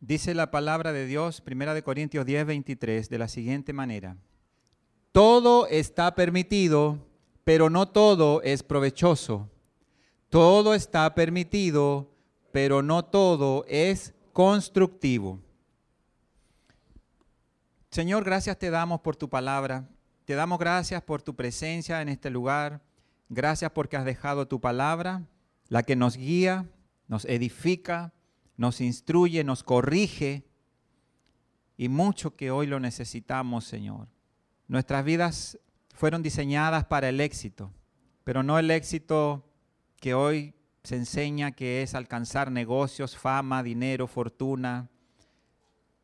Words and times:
Dice 0.00 0.32
la 0.32 0.50
palabra 0.50 0.94
de 0.94 1.04
Dios, 1.04 1.42
1 1.46 1.84
Corintios 1.84 2.24
10, 2.24 2.46
23, 2.46 3.10
de 3.10 3.18
la 3.18 3.28
siguiente 3.28 3.74
manera. 3.74 4.16
Todo 5.12 5.66
está 5.66 6.14
permitido, 6.14 7.06
pero 7.44 7.68
no 7.68 7.86
todo 7.86 8.40
es 8.40 8.62
provechoso. 8.62 9.50
Todo 10.30 10.72
está 10.72 11.14
permitido, 11.14 12.10
pero 12.50 12.80
no 12.80 13.04
todo 13.04 13.66
es 13.68 14.14
constructivo. 14.32 15.38
Señor, 17.90 18.24
gracias 18.24 18.58
te 18.58 18.70
damos 18.70 19.00
por 19.00 19.16
tu 19.16 19.28
palabra. 19.28 19.86
Te 20.24 20.34
damos 20.34 20.58
gracias 20.58 21.02
por 21.02 21.20
tu 21.20 21.36
presencia 21.36 22.00
en 22.00 22.08
este 22.08 22.30
lugar. 22.30 22.80
Gracias 23.28 23.70
porque 23.72 23.98
has 23.98 24.06
dejado 24.06 24.48
tu 24.48 24.60
palabra, 24.60 25.26
la 25.68 25.82
que 25.82 25.94
nos 25.94 26.16
guía, 26.16 26.66
nos 27.06 27.26
edifica, 27.26 28.14
nos 28.60 28.82
instruye, 28.82 29.42
nos 29.42 29.62
corrige. 29.62 30.44
Y 31.78 31.88
mucho 31.88 32.36
que 32.36 32.50
hoy 32.50 32.66
lo 32.66 32.78
necesitamos, 32.78 33.64
Señor. 33.64 34.08
Nuestras 34.68 35.02
vidas 35.02 35.58
fueron 35.94 36.22
diseñadas 36.22 36.84
para 36.84 37.08
el 37.08 37.22
éxito, 37.22 37.72
pero 38.22 38.42
no 38.42 38.58
el 38.58 38.70
éxito 38.70 39.48
que 39.98 40.12
hoy 40.12 40.52
se 40.84 40.96
enseña 40.96 41.52
que 41.52 41.82
es 41.82 41.94
alcanzar 41.94 42.52
negocios, 42.52 43.16
fama, 43.16 43.62
dinero, 43.62 44.06
fortuna, 44.06 44.90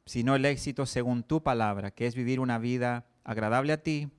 sino 0.06 0.34
el 0.34 0.46
éxito 0.46 0.86
según 0.86 1.24
tu 1.24 1.42
palabra, 1.42 1.90
que 1.90 2.06
es 2.06 2.14
vivir 2.14 2.40
una 2.40 2.56
vida 2.56 3.04
agradable 3.22 3.74
a 3.74 3.82
ti, 3.82 4.10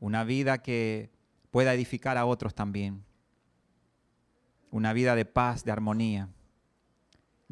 una 0.00 0.22
vida 0.24 0.58
que 0.58 1.10
pueda 1.50 1.72
edificar 1.72 2.18
a 2.18 2.26
otros 2.26 2.54
también, 2.54 3.02
una 4.70 4.92
vida 4.92 5.14
de 5.14 5.24
paz, 5.24 5.64
de 5.64 5.72
armonía. 5.72 6.28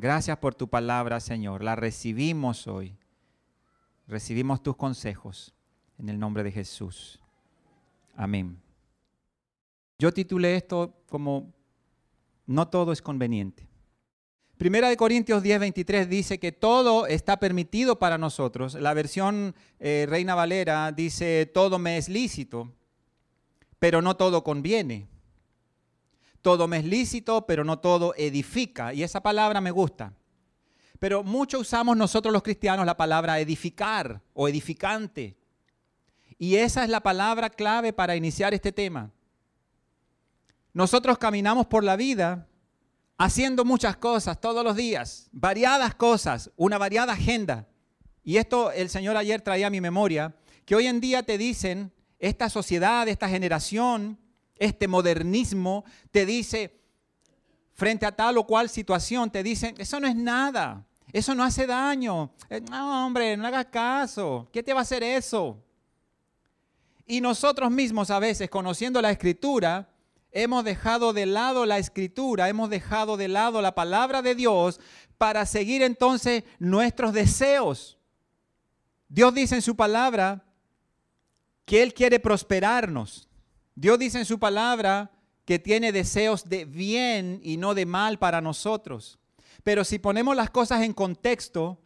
Gracias 0.00 0.38
por 0.38 0.54
tu 0.54 0.68
palabra, 0.68 1.18
Señor. 1.18 1.64
La 1.64 1.74
recibimos 1.74 2.68
hoy. 2.68 2.96
Recibimos 4.06 4.62
tus 4.62 4.76
consejos 4.76 5.52
en 5.98 6.08
el 6.08 6.20
nombre 6.20 6.44
de 6.44 6.52
Jesús. 6.52 7.18
Amén. 8.16 8.62
Yo 9.98 10.12
titulé 10.12 10.54
esto 10.54 10.94
como 11.08 11.52
no 12.46 12.68
todo 12.68 12.92
es 12.92 13.02
conveniente. 13.02 13.66
Primera 14.56 14.88
de 14.88 14.96
Corintios 14.96 15.42
10, 15.42 15.58
23 15.58 16.08
dice 16.08 16.38
que 16.38 16.52
todo 16.52 17.08
está 17.08 17.40
permitido 17.40 17.98
para 17.98 18.18
nosotros. 18.18 18.74
La 18.74 18.94
versión 18.94 19.56
eh, 19.80 20.06
Reina 20.08 20.36
Valera 20.36 20.92
dice 20.92 21.50
todo 21.52 21.80
me 21.80 21.98
es 21.98 22.08
lícito, 22.08 22.72
pero 23.80 24.00
no 24.00 24.16
todo 24.16 24.44
conviene. 24.44 25.08
Todo 26.42 26.68
me 26.68 26.78
es 26.78 26.84
lícito, 26.84 27.46
pero 27.46 27.64
no 27.64 27.78
todo 27.78 28.14
edifica. 28.16 28.94
Y 28.94 29.02
esa 29.02 29.22
palabra 29.22 29.60
me 29.60 29.70
gusta. 29.70 30.12
Pero 30.98 31.22
mucho 31.22 31.60
usamos 31.60 31.96
nosotros 31.96 32.32
los 32.32 32.42
cristianos 32.42 32.86
la 32.86 32.96
palabra 32.96 33.38
edificar 33.38 34.20
o 34.34 34.48
edificante. 34.48 35.36
Y 36.38 36.56
esa 36.56 36.84
es 36.84 36.90
la 36.90 37.00
palabra 37.00 37.50
clave 37.50 37.92
para 37.92 38.16
iniciar 38.16 38.54
este 38.54 38.72
tema. 38.72 39.10
Nosotros 40.72 41.18
caminamos 41.18 41.66
por 41.66 41.82
la 41.82 41.96
vida 41.96 42.46
haciendo 43.16 43.64
muchas 43.64 43.96
cosas 43.96 44.40
todos 44.40 44.62
los 44.64 44.76
días, 44.76 45.28
variadas 45.32 45.94
cosas, 45.96 46.52
una 46.56 46.78
variada 46.78 47.14
agenda. 47.14 47.66
Y 48.22 48.36
esto 48.36 48.70
el 48.70 48.88
Señor 48.88 49.16
ayer 49.16 49.40
traía 49.40 49.66
a 49.66 49.70
mi 49.70 49.80
memoria, 49.80 50.36
que 50.64 50.76
hoy 50.76 50.86
en 50.86 51.00
día 51.00 51.24
te 51.24 51.38
dicen, 51.38 51.92
esta 52.18 52.48
sociedad, 52.48 53.08
esta 53.08 53.28
generación, 53.28 54.18
este 54.58 54.88
modernismo, 54.88 55.84
te 56.10 56.26
dice, 56.26 56.80
frente 57.74 58.06
a 58.06 58.12
tal 58.14 58.38
o 58.38 58.46
cual 58.46 58.68
situación, 58.68 59.30
te 59.30 59.42
dicen, 59.42 59.74
eso 59.78 60.00
no 60.00 60.06
es 60.06 60.16
nada, 60.16 60.86
eso 61.12 61.34
no 61.34 61.44
hace 61.44 61.66
daño. 61.66 62.32
Eh, 62.50 62.60
no, 62.60 63.06
hombre, 63.06 63.36
no 63.36 63.46
hagas 63.46 63.66
caso, 63.66 64.48
¿qué 64.52 64.62
te 64.62 64.72
va 64.72 64.80
a 64.80 64.82
hacer 64.82 65.02
eso? 65.02 65.62
Y 67.06 67.20
nosotros 67.20 67.70
mismos 67.70 68.10
a 68.10 68.18
veces, 68.18 68.50
conociendo 68.50 69.00
la 69.00 69.10
escritura, 69.10 69.88
Hemos 70.30 70.64
dejado 70.64 71.12
de 71.12 71.26
lado 71.26 71.64
la 71.64 71.78
escritura, 71.78 72.48
hemos 72.48 72.68
dejado 72.68 73.16
de 73.16 73.28
lado 73.28 73.62
la 73.62 73.74
palabra 73.74 74.20
de 74.20 74.34
Dios 74.34 74.78
para 75.16 75.46
seguir 75.46 75.82
entonces 75.82 76.44
nuestros 76.58 77.12
deseos. 77.12 77.98
Dios 79.08 79.32
dice 79.34 79.54
en 79.54 79.62
su 79.62 79.74
palabra 79.74 80.44
que 81.64 81.82
Él 81.82 81.94
quiere 81.94 82.20
prosperarnos. 82.20 83.27
Dios 83.80 83.96
dice 83.96 84.18
en 84.18 84.24
su 84.24 84.40
palabra 84.40 85.12
que 85.44 85.60
tiene 85.60 85.92
deseos 85.92 86.48
de 86.48 86.64
bien 86.64 87.38
y 87.44 87.58
no 87.58 87.74
de 87.74 87.86
mal 87.86 88.18
para 88.18 88.40
nosotros. 88.40 89.20
Pero 89.62 89.84
si 89.84 90.00
ponemos 90.00 90.34
las 90.34 90.50
cosas 90.50 90.82
en 90.82 90.92
contexto, 90.92 91.78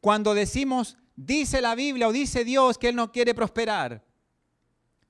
cuando 0.00 0.32
decimos, 0.32 0.96
dice 1.16 1.60
la 1.60 1.74
Biblia 1.74 2.08
o 2.08 2.12
dice 2.12 2.46
Dios 2.46 2.78
que 2.78 2.88
Él 2.88 2.96
no 2.96 3.12
quiere 3.12 3.34
prosperar, 3.34 4.02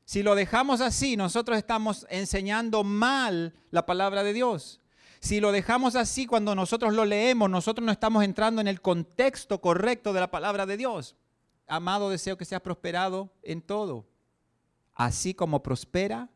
si 0.04 0.24
lo 0.24 0.34
dejamos 0.34 0.80
así, 0.80 1.16
nosotros 1.16 1.56
estamos 1.56 2.04
enseñando 2.10 2.82
mal 2.82 3.54
la 3.70 3.86
palabra 3.86 4.24
de 4.24 4.32
Dios. 4.32 4.80
Si 5.20 5.38
lo 5.38 5.52
dejamos 5.52 5.94
así, 5.94 6.26
cuando 6.26 6.56
nosotros 6.56 6.94
lo 6.94 7.04
leemos, 7.04 7.48
nosotros 7.48 7.86
no 7.86 7.92
estamos 7.92 8.24
entrando 8.24 8.60
en 8.60 8.66
el 8.66 8.80
contexto 8.80 9.60
correcto 9.60 10.12
de 10.12 10.18
la 10.18 10.32
palabra 10.32 10.66
de 10.66 10.76
Dios. 10.76 11.14
Amado, 11.68 12.10
deseo 12.10 12.36
que 12.36 12.44
seas 12.44 12.60
prosperado 12.60 13.32
en 13.44 13.62
todo, 13.62 14.08
así 14.94 15.34
como 15.34 15.62
prospera 15.62 16.28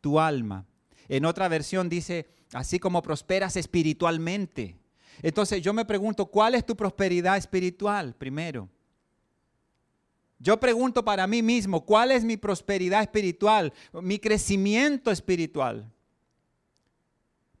tu 0.00 0.18
alma. 0.18 0.66
En 1.08 1.24
otra 1.24 1.48
versión 1.48 1.88
dice, 1.88 2.28
así 2.52 2.78
como 2.78 3.02
prosperas 3.02 3.56
espiritualmente. 3.56 4.76
Entonces 5.22 5.62
yo 5.62 5.72
me 5.72 5.84
pregunto, 5.84 6.26
¿cuál 6.26 6.54
es 6.54 6.64
tu 6.64 6.76
prosperidad 6.76 7.36
espiritual 7.36 8.14
primero? 8.14 8.68
Yo 10.38 10.58
pregunto 10.58 11.04
para 11.04 11.26
mí 11.26 11.42
mismo, 11.42 11.84
¿cuál 11.84 12.12
es 12.12 12.24
mi 12.24 12.36
prosperidad 12.36 13.02
espiritual, 13.02 13.72
mi 13.92 14.18
crecimiento 14.18 15.10
espiritual? 15.10 15.92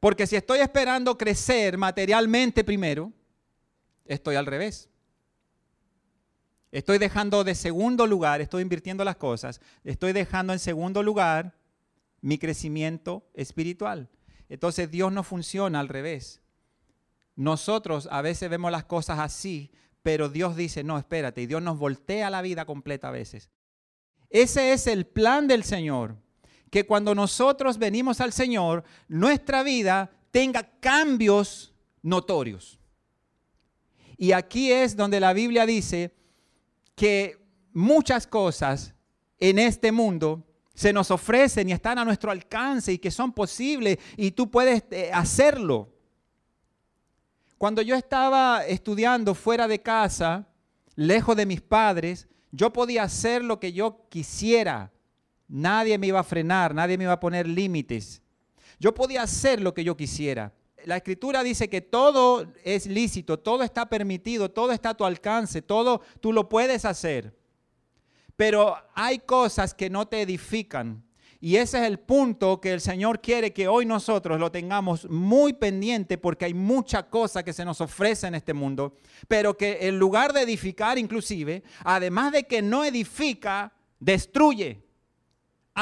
Porque 0.00 0.26
si 0.26 0.36
estoy 0.36 0.60
esperando 0.60 1.16
crecer 1.18 1.76
materialmente 1.76 2.64
primero, 2.64 3.12
estoy 4.06 4.36
al 4.36 4.46
revés. 4.46 4.89
Estoy 6.72 6.98
dejando 6.98 7.42
de 7.44 7.54
segundo 7.54 8.06
lugar, 8.06 8.40
estoy 8.40 8.62
invirtiendo 8.62 9.04
las 9.04 9.16
cosas, 9.16 9.60
estoy 9.82 10.12
dejando 10.12 10.52
en 10.52 10.58
segundo 10.58 11.02
lugar 11.02 11.56
mi 12.20 12.38
crecimiento 12.38 13.28
espiritual. 13.34 14.08
Entonces 14.48 14.90
Dios 14.90 15.12
no 15.12 15.22
funciona 15.22 15.80
al 15.80 15.88
revés. 15.88 16.40
Nosotros 17.36 18.08
a 18.10 18.22
veces 18.22 18.50
vemos 18.50 18.70
las 18.70 18.84
cosas 18.84 19.18
así 19.18 19.72
pero 20.02 20.28
Dios 20.28 20.56
dice, 20.56 20.82
no, 20.82 20.98
espérate, 20.98 21.42
y 21.42 21.46
Dios 21.46 21.62
nos 21.62 21.78
voltea 21.78 22.30
la 22.30 22.42
vida 22.42 22.64
completa 22.64 23.08
a 23.08 23.12
veces. 23.12 23.50
Ese 24.30 24.72
es 24.72 24.86
el 24.86 25.06
plan 25.06 25.46
del 25.46 25.64
Señor, 25.64 26.16
que 26.70 26.86
cuando 26.86 27.14
nosotros 27.14 27.78
venimos 27.78 28.20
al 28.20 28.32
Señor, 28.32 28.84
nuestra 29.08 29.62
vida 29.62 30.10
tenga 30.30 30.62
cambios 30.80 31.74
notorios. 32.02 32.78
Y 34.16 34.32
aquí 34.32 34.70
es 34.70 34.96
donde 34.96 35.20
la 35.20 35.32
Biblia 35.32 35.66
dice 35.66 36.14
que 37.00 37.38
muchas 37.72 38.26
cosas 38.26 38.92
en 39.38 39.58
este 39.58 39.90
mundo 39.90 40.46
se 40.74 40.92
nos 40.92 41.10
ofrecen 41.10 41.70
y 41.70 41.72
están 41.72 41.98
a 41.98 42.04
nuestro 42.04 42.30
alcance 42.30 42.92
y 42.92 42.98
que 42.98 43.10
son 43.10 43.32
posibles 43.32 43.96
y 44.18 44.32
tú 44.32 44.50
puedes 44.50 44.84
eh, 44.90 45.10
hacerlo. 45.10 45.88
Cuando 47.56 47.80
yo 47.80 47.96
estaba 47.96 48.66
estudiando 48.66 49.34
fuera 49.34 49.66
de 49.66 49.80
casa, 49.80 50.46
lejos 50.94 51.34
de 51.36 51.46
mis 51.46 51.62
padres, 51.62 52.28
yo 52.52 52.70
podía 52.70 53.04
hacer 53.04 53.42
lo 53.42 53.58
que 53.58 53.72
yo 53.72 54.06
quisiera. 54.10 54.92
Nadie 55.48 55.96
me 55.96 56.08
iba 56.08 56.20
a 56.20 56.24
frenar, 56.24 56.74
nadie 56.74 56.98
me 56.98 57.04
iba 57.04 57.14
a 57.14 57.20
poner 57.20 57.48
límites. 57.48 58.20
Yo 58.78 58.92
podía 58.92 59.22
hacer 59.22 59.62
lo 59.62 59.72
que 59.72 59.84
yo 59.84 59.96
quisiera. 59.96 60.52
La 60.84 60.96
escritura 60.96 61.42
dice 61.42 61.68
que 61.68 61.80
todo 61.80 62.52
es 62.64 62.86
lícito, 62.86 63.38
todo 63.38 63.62
está 63.62 63.88
permitido, 63.88 64.50
todo 64.50 64.72
está 64.72 64.90
a 64.90 64.96
tu 64.96 65.04
alcance, 65.04 65.62
todo 65.62 66.00
tú 66.20 66.32
lo 66.32 66.48
puedes 66.48 66.84
hacer. 66.84 67.36
Pero 68.36 68.76
hay 68.94 69.18
cosas 69.18 69.74
que 69.74 69.90
no 69.90 70.08
te 70.08 70.22
edifican, 70.22 71.04
y 71.42 71.56
ese 71.56 71.78
es 71.78 71.84
el 71.84 71.98
punto 71.98 72.60
que 72.60 72.74
el 72.74 72.82
Señor 72.82 73.22
quiere 73.22 73.54
que 73.54 73.66
hoy 73.66 73.86
nosotros 73.86 74.38
lo 74.38 74.52
tengamos 74.52 75.08
muy 75.08 75.54
pendiente 75.54 76.18
porque 76.18 76.44
hay 76.44 76.52
mucha 76.52 77.08
cosa 77.08 77.42
que 77.42 77.54
se 77.54 77.64
nos 77.64 77.80
ofrece 77.80 78.26
en 78.26 78.34
este 78.34 78.52
mundo, 78.52 78.96
pero 79.26 79.56
que 79.56 79.78
en 79.88 79.98
lugar 79.98 80.34
de 80.34 80.42
edificar 80.42 80.98
inclusive, 80.98 81.62
además 81.82 82.32
de 82.32 82.44
que 82.44 82.60
no 82.60 82.84
edifica, 82.84 83.72
destruye. 83.98 84.82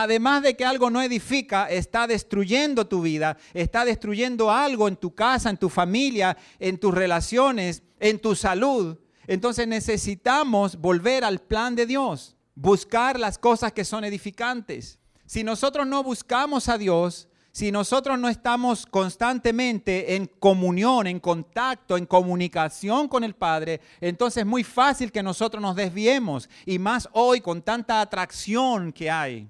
Además 0.00 0.44
de 0.44 0.56
que 0.56 0.64
algo 0.64 0.90
no 0.90 1.02
edifica, 1.02 1.68
está 1.68 2.06
destruyendo 2.06 2.86
tu 2.86 3.02
vida, 3.02 3.36
está 3.52 3.84
destruyendo 3.84 4.48
algo 4.48 4.86
en 4.86 4.94
tu 4.94 5.12
casa, 5.12 5.50
en 5.50 5.56
tu 5.56 5.68
familia, 5.68 6.36
en 6.60 6.78
tus 6.78 6.94
relaciones, 6.94 7.82
en 7.98 8.20
tu 8.20 8.36
salud. 8.36 8.96
Entonces 9.26 9.66
necesitamos 9.66 10.76
volver 10.76 11.24
al 11.24 11.40
plan 11.40 11.74
de 11.74 11.84
Dios, 11.84 12.36
buscar 12.54 13.18
las 13.18 13.38
cosas 13.38 13.72
que 13.72 13.84
son 13.84 14.04
edificantes. 14.04 15.00
Si 15.26 15.42
nosotros 15.42 15.84
no 15.84 16.04
buscamos 16.04 16.68
a 16.68 16.78
Dios, 16.78 17.26
si 17.50 17.72
nosotros 17.72 18.20
no 18.20 18.28
estamos 18.28 18.86
constantemente 18.86 20.14
en 20.14 20.26
comunión, 20.26 21.08
en 21.08 21.18
contacto, 21.18 21.96
en 21.96 22.06
comunicación 22.06 23.08
con 23.08 23.24
el 23.24 23.34
Padre, 23.34 23.80
entonces 24.00 24.42
es 24.42 24.46
muy 24.46 24.62
fácil 24.62 25.10
que 25.10 25.24
nosotros 25.24 25.60
nos 25.60 25.74
desviemos. 25.74 26.48
Y 26.66 26.78
más 26.78 27.08
hoy 27.14 27.40
con 27.40 27.62
tanta 27.62 28.00
atracción 28.00 28.92
que 28.92 29.10
hay. 29.10 29.48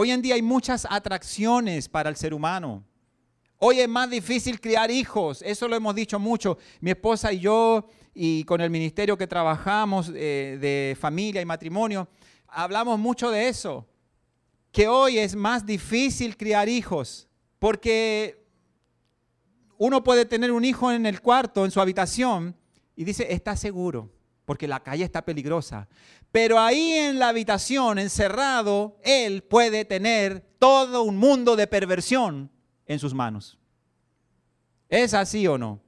Hoy 0.00 0.12
en 0.12 0.22
día 0.22 0.36
hay 0.36 0.42
muchas 0.42 0.86
atracciones 0.88 1.88
para 1.88 2.08
el 2.08 2.14
ser 2.14 2.32
humano. 2.32 2.84
Hoy 3.56 3.80
es 3.80 3.88
más 3.88 4.08
difícil 4.08 4.60
criar 4.60 4.92
hijos, 4.92 5.42
eso 5.42 5.66
lo 5.66 5.74
hemos 5.74 5.92
dicho 5.92 6.20
mucho. 6.20 6.56
Mi 6.80 6.92
esposa 6.92 7.32
y 7.32 7.40
yo, 7.40 7.84
y 8.14 8.44
con 8.44 8.60
el 8.60 8.70
ministerio 8.70 9.18
que 9.18 9.26
trabajamos 9.26 10.12
eh, 10.14 10.56
de 10.60 10.96
familia 11.00 11.42
y 11.42 11.44
matrimonio, 11.44 12.06
hablamos 12.46 12.96
mucho 12.96 13.32
de 13.32 13.48
eso. 13.48 13.88
Que 14.70 14.86
hoy 14.86 15.18
es 15.18 15.34
más 15.34 15.66
difícil 15.66 16.36
criar 16.36 16.68
hijos, 16.68 17.26
porque 17.58 18.46
uno 19.78 20.04
puede 20.04 20.26
tener 20.26 20.52
un 20.52 20.64
hijo 20.64 20.92
en 20.92 21.06
el 21.06 21.20
cuarto, 21.20 21.64
en 21.64 21.72
su 21.72 21.80
habitación, 21.80 22.54
y 22.94 23.02
dice, 23.02 23.26
está 23.32 23.56
seguro, 23.56 24.12
porque 24.44 24.68
la 24.68 24.80
calle 24.80 25.02
está 25.02 25.24
peligrosa. 25.24 25.88
Pero 26.30 26.58
ahí 26.58 26.92
en 26.92 27.18
la 27.18 27.28
habitación, 27.28 27.98
encerrado, 27.98 28.98
él 29.02 29.42
puede 29.42 29.84
tener 29.84 30.40
todo 30.58 31.02
un 31.02 31.16
mundo 31.16 31.56
de 31.56 31.66
perversión 31.66 32.50
en 32.86 32.98
sus 32.98 33.14
manos. 33.14 33.58
¿Es 34.88 35.14
así 35.14 35.46
o 35.46 35.56
no? 35.56 35.80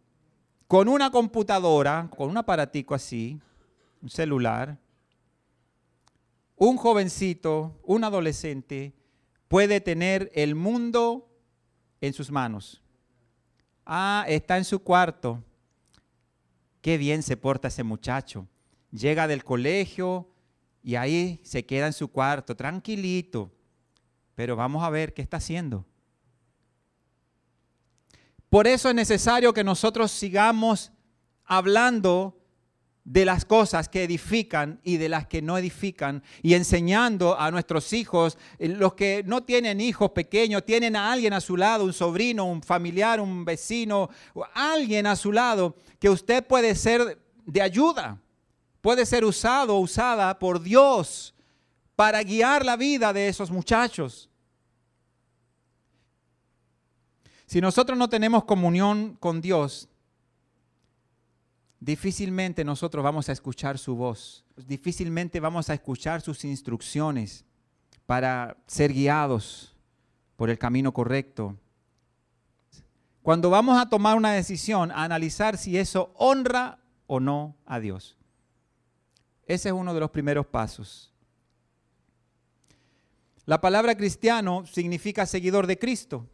Con 0.66 0.88
una 0.88 1.10
computadora, 1.10 2.08
con 2.16 2.30
un 2.30 2.36
aparatico 2.36 2.94
así, 2.94 3.38
un 4.00 4.08
celular, 4.08 4.78
un 6.56 6.76
jovencito, 6.76 7.80
un 7.82 8.04
adolescente, 8.04 8.94
puede 9.48 9.80
tener 9.80 10.30
el 10.34 10.54
mundo 10.54 11.28
en 12.00 12.12
sus 12.12 12.30
manos. 12.30 12.82
Ah, 13.84 14.24
está 14.28 14.58
en 14.58 14.64
su 14.64 14.82
cuarto. 14.82 15.42
Qué 16.80 16.98
bien 16.98 17.22
se 17.22 17.36
porta 17.36 17.68
ese 17.68 17.82
muchacho. 17.82 18.46
Llega 18.90 19.26
del 19.26 19.44
colegio 19.44 20.29
y 20.82 20.94
ahí 20.94 21.40
se 21.42 21.64
queda 21.64 21.86
en 21.86 21.92
su 21.92 22.08
cuarto, 22.08 22.56
tranquilito. 22.56 23.50
Pero 24.34 24.56
vamos 24.56 24.82
a 24.82 24.90
ver 24.90 25.12
qué 25.12 25.22
está 25.22 25.36
haciendo. 25.36 25.84
Por 28.48 28.66
eso 28.66 28.88
es 28.88 28.94
necesario 28.94 29.52
que 29.52 29.62
nosotros 29.62 30.10
sigamos 30.10 30.92
hablando 31.44 32.36
de 33.04 33.24
las 33.24 33.44
cosas 33.44 33.88
que 33.88 34.04
edifican 34.04 34.80
y 34.84 34.96
de 34.96 35.08
las 35.08 35.26
que 35.26 35.42
no 35.42 35.56
edifican 35.56 36.22
y 36.42 36.54
enseñando 36.54 37.38
a 37.38 37.50
nuestros 37.50 37.92
hijos, 37.92 38.38
eh, 38.58 38.68
los 38.68 38.94
que 38.94 39.22
no 39.26 39.42
tienen 39.42 39.80
hijos 39.80 40.10
pequeños, 40.10 40.64
tienen 40.64 40.96
a 40.96 41.12
alguien 41.12 41.32
a 41.32 41.40
su 41.40 41.56
lado, 41.56 41.84
un 41.84 41.92
sobrino, 41.92 42.44
un 42.44 42.62
familiar, 42.62 43.20
un 43.20 43.44
vecino, 43.44 44.10
alguien 44.54 45.06
a 45.06 45.16
su 45.16 45.32
lado 45.32 45.76
que 45.98 46.10
usted 46.10 46.46
puede 46.46 46.74
ser 46.74 47.18
de 47.46 47.62
ayuda, 47.62 48.20
puede 48.80 49.06
ser 49.06 49.24
usado 49.24 49.76
o 49.76 49.80
usada 49.80 50.38
por 50.38 50.60
Dios 50.60 51.34
para 51.96 52.22
guiar 52.22 52.64
la 52.64 52.76
vida 52.76 53.12
de 53.12 53.28
esos 53.28 53.50
muchachos. 53.50 54.28
Si 57.46 57.60
nosotros 57.60 57.98
no 57.98 58.08
tenemos 58.08 58.44
comunión 58.44 59.16
con 59.18 59.40
Dios, 59.40 59.88
difícilmente 61.80 62.64
nosotros 62.64 63.02
vamos 63.02 63.28
a 63.28 63.32
escuchar 63.32 63.76
su 63.76 63.96
voz, 63.96 64.44
difícilmente 64.56 65.40
vamos 65.40 65.68
a 65.68 65.74
escuchar 65.74 66.20
sus 66.20 66.44
instrucciones 66.44 67.44
para 68.06 68.56
ser 68.66 68.92
guiados 68.92 69.74
por 70.36 70.48
el 70.48 70.58
camino 70.58 70.92
correcto. 70.92 71.56
Cuando 73.22 73.50
vamos 73.50 73.80
a 73.80 73.88
tomar 73.88 74.16
una 74.16 74.32
decisión, 74.32 74.90
a 74.90 75.04
analizar 75.04 75.58
si 75.58 75.76
eso 75.76 76.12
honra 76.14 76.78
o 77.06 77.20
no 77.20 77.56
a 77.66 77.80
Dios. 77.80 78.19
Ese 79.50 79.70
es 79.70 79.74
uno 79.74 79.92
de 79.92 79.98
los 79.98 80.12
primeros 80.12 80.46
pasos. 80.46 81.12
La 83.46 83.60
palabra 83.60 83.96
cristiano 83.96 84.64
significa 84.64 85.26
seguidor 85.26 85.66
de 85.66 85.76
Cristo. 85.76 86.24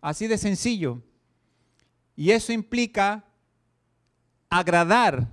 Así 0.00 0.28
de 0.28 0.38
sencillo. 0.38 1.02
Y 2.14 2.30
eso 2.30 2.52
implica 2.52 3.24
agradar 4.48 5.26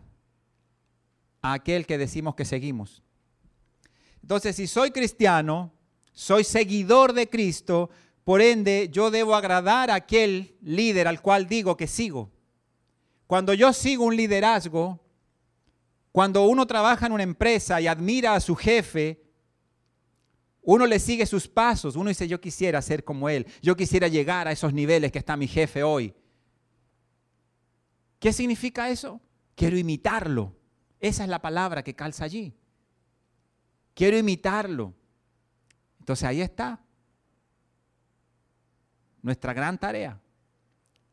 a 1.43 1.53
aquel 1.53 1.85
que 1.85 1.99
decimos 1.99 2.33
que 2.33 2.45
seguimos. 2.45 3.03
Entonces, 4.23 4.55
si 4.55 4.65
soy 4.65 4.89
cristiano, 4.89 5.71
soy 6.13 6.43
seguidor 6.43 7.13
de 7.13 7.29
Cristo, 7.29 7.91
por 8.23 8.41
ende 8.41 8.89
yo 8.91 9.11
debo 9.11 9.35
agradar 9.35 9.91
a 9.91 9.95
aquel 9.95 10.57
líder 10.63 11.07
al 11.07 11.21
cual 11.21 11.47
digo 11.47 11.77
que 11.77 11.85
sigo. 11.85 12.31
Cuando 13.27 13.53
yo 13.53 13.71
sigo 13.71 14.03
un 14.03 14.15
liderazgo, 14.15 14.99
cuando 16.17 16.47
uno 16.47 16.65
trabaja 16.65 17.05
en 17.05 17.11
una 17.11 17.21
empresa 17.21 17.79
y 17.79 17.85
admira 17.85 18.33
a 18.33 18.39
su 18.39 18.55
jefe, 18.55 19.23
uno 20.63 20.87
le 20.87 20.97
sigue 20.97 21.27
sus 21.27 21.47
pasos, 21.47 21.95
uno 21.95 22.09
dice, 22.09 22.27
yo 22.27 22.41
quisiera 22.41 22.81
ser 22.81 23.03
como 23.03 23.29
él, 23.29 23.45
yo 23.61 23.75
quisiera 23.75 24.07
llegar 24.07 24.47
a 24.47 24.51
esos 24.51 24.73
niveles 24.73 25.11
que 25.11 25.19
está 25.19 25.37
mi 25.37 25.47
jefe 25.47 25.83
hoy. 25.83 26.15
¿Qué 28.17 28.33
significa 28.33 28.89
eso? 28.89 29.21
Quiero 29.53 29.77
imitarlo. 29.77 30.55
Esa 30.99 31.21
es 31.21 31.29
la 31.29 31.39
palabra 31.39 31.83
que 31.83 31.93
calza 31.93 32.23
allí. 32.23 32.57
Quiero 33.93 34.17
imitarlo. 34.17 34.95
Entonces 35.99 36.27
ahí 36.27 36.41
está 36.41 36.83
nuestra 39.21 39.53
gran 39.53 39.77
tarea, 39.77 40.19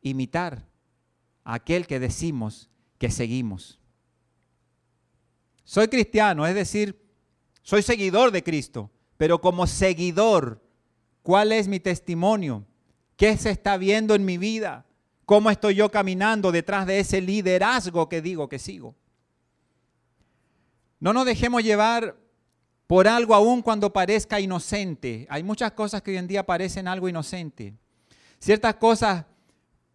imitar 0.01 0.67
a 1.43 1.53
aquel 1.53 1.85
que 1.85 1.99
decimos 1.99 2.71
que 2.97 3.11
seguimos. 3.11 3.79
Soy 5.65 5.87
cristiano, 5.89 6.47
es 6.47 6.55
decir, 6.55 7.01
soy 7.63 7.81
seguidor 7.81 8.31
de 8.31 8.43
Cristo. 8.43 8.91
Pero 9.17 9.41
como 9.41 9.67
seguidor, 9.67 10.61
¿cuál 11.23 11.51
es 11.51 11.67
mi 11.67 11.79
testimonio? 11.79 12.65
¿Qué 13.17 13.35
se 13.37 13.49
está 13.49 13.75
viendo 13.77 14.13
en 14.13 14.23
mi 14.23 14.37
vida? 14.37 14.85
¿Cómo 15.25 15.49
estoy 15.49 15.75
yo 15.75 15.89
caminando 15.89 16.51
detrás 16.51 16.85
de 16.85 16.99
ese 16.99 17.19
liderazgo 17.19 18.07
que 18.07 18.21
digo 18.21 18.47
que 18.47 18.59
sigo? 18.59 18.95
No 20.99 21.13
nos 21.13 21.25
dejemos 21.25 21.63
llevar 21.63 22.15
por 22.85 23.07
algo 23.07 23.33
aún 23.33 23.63
cuando 23.63 23.91
parezca 23.91 24.39
inocente. 24.39 25.25
Hay 25.29 25.41
muchas 25.43 25.71
cosas 25.71 26.03
que 26.03 26.11
hoy 26.11 26.17
en 26.17 26.27
día 26.27 26.45
parecen 26.45 26.87
algo 26.87 27.09
inocente. 27.09 27.73
Ciertas 28.37 28.75
cosas 28.75 29.25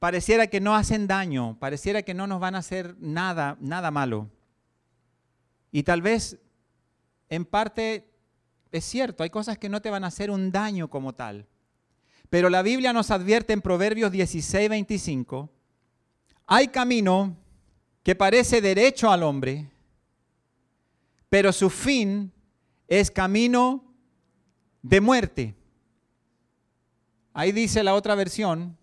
pareciera 0.01 0.49
que 0.49 0.61
no 0.61 0.75
hacen 0.75 1.07
daño, 1.07 1.57
pareciera 1.61 2.03
que 2.03 2.15
no 2.15 2.27
nos 2.27 2.41
van 2.41 2.57
a 2.57 2.59
hacer 2.59 2.97
nada, 2.99 3.57
nada 3.61 3.93
malo. 3.93 4.29
Y 5.73 5.83
tal 5.83 6.03
vez 6.03 6.39
en 7.29 7.45
parte 7.45 8.11
es 8.73 8.85
cierto, 8.85 9.23
hay 9.23 9.31
cosas 9.31 9.59
que 9.59 9.69
no 9.69 9.83
te 9.83 9.91
van 9.91 10.05
a 10.05 10.09
hacer 10.09 10.31
un 10.31 10.53
daño 10.53 10.89
como 10.89 11.15
tal. 11.15 11.47
Pero 12.29 12.49
la 12.49 12.63
Biblia 12.63 12.93
nos 12.93 13.11
advierte 13.11 13.53
en 13.53 13.63
Proverbios 13.63 14.13
16, 14.13 14.69
25, 14.69 15.51
hay 16.47 16.69
camino 16.69 17.37
que 18.03 18.15
parece 18.15 18.61
derecho 18.61 19.11
al 19.11 19.25
hombre, 19.25 19.69
pero 21.29 21.53
su 21.53 21.71
fin 21.71 22.33
es 22.87 23.11
camino 23.11 23.85
de 24.83 25.01
muerte. 25.01 25.55
Ahí 27.33 27.53
dice 27.53 27.83
la 27.83 27.95
otra 27.95 28.15
versión, 28.15 28.77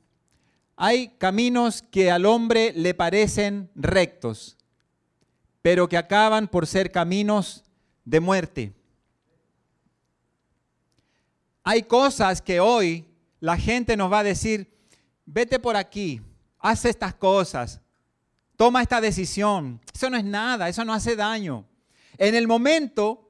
hay 0.76 1.10
caminos 1.18 1.82
que 1.82 2.12
al 2.12 2.26
hombre 2.26 2.74
le 2.76 2.94
parecen 2.94 3.70
rectos, 3.76 4.57
pero 5.62 5.88
que 5.88 5.98
acaban 5.98 6.48
por 6.48 6.68
ser 6.68 6.92
caminos 6.92 7.64
de 8.06 8.20
muerte. 8.20 8.74
Hay 11.64 11.84
cosas 11.84 12.42
que 12.42 12.60
hoy 12.60 13.06
la 13.40 13.58
gente 13.58 13.98
nos 13.98 14.12
va 14.12 14.20
a 14.20 14.24
decir, 14.24 14.74
vete 15.26 15.60
por 15.60 15.76
aquí, 15.76 16.22
haz 16.60 16.86
estas 16.86 17.14
cosas, 17.14 17.82
toma 18.56 18.82
esta 18.82 19.02
decisión. 19.02 19.82
Eso 19.94 20.10
no 20.10 20.18
es 20.18 20.24
nada, 20.24 20.70
eso 20.70 20.86
no 20.86 20.94
hace 20.94 21.16
daño. 21.16 21.66
En 22.18 22.36
el 22.36 22.48
momento 22.48 23.28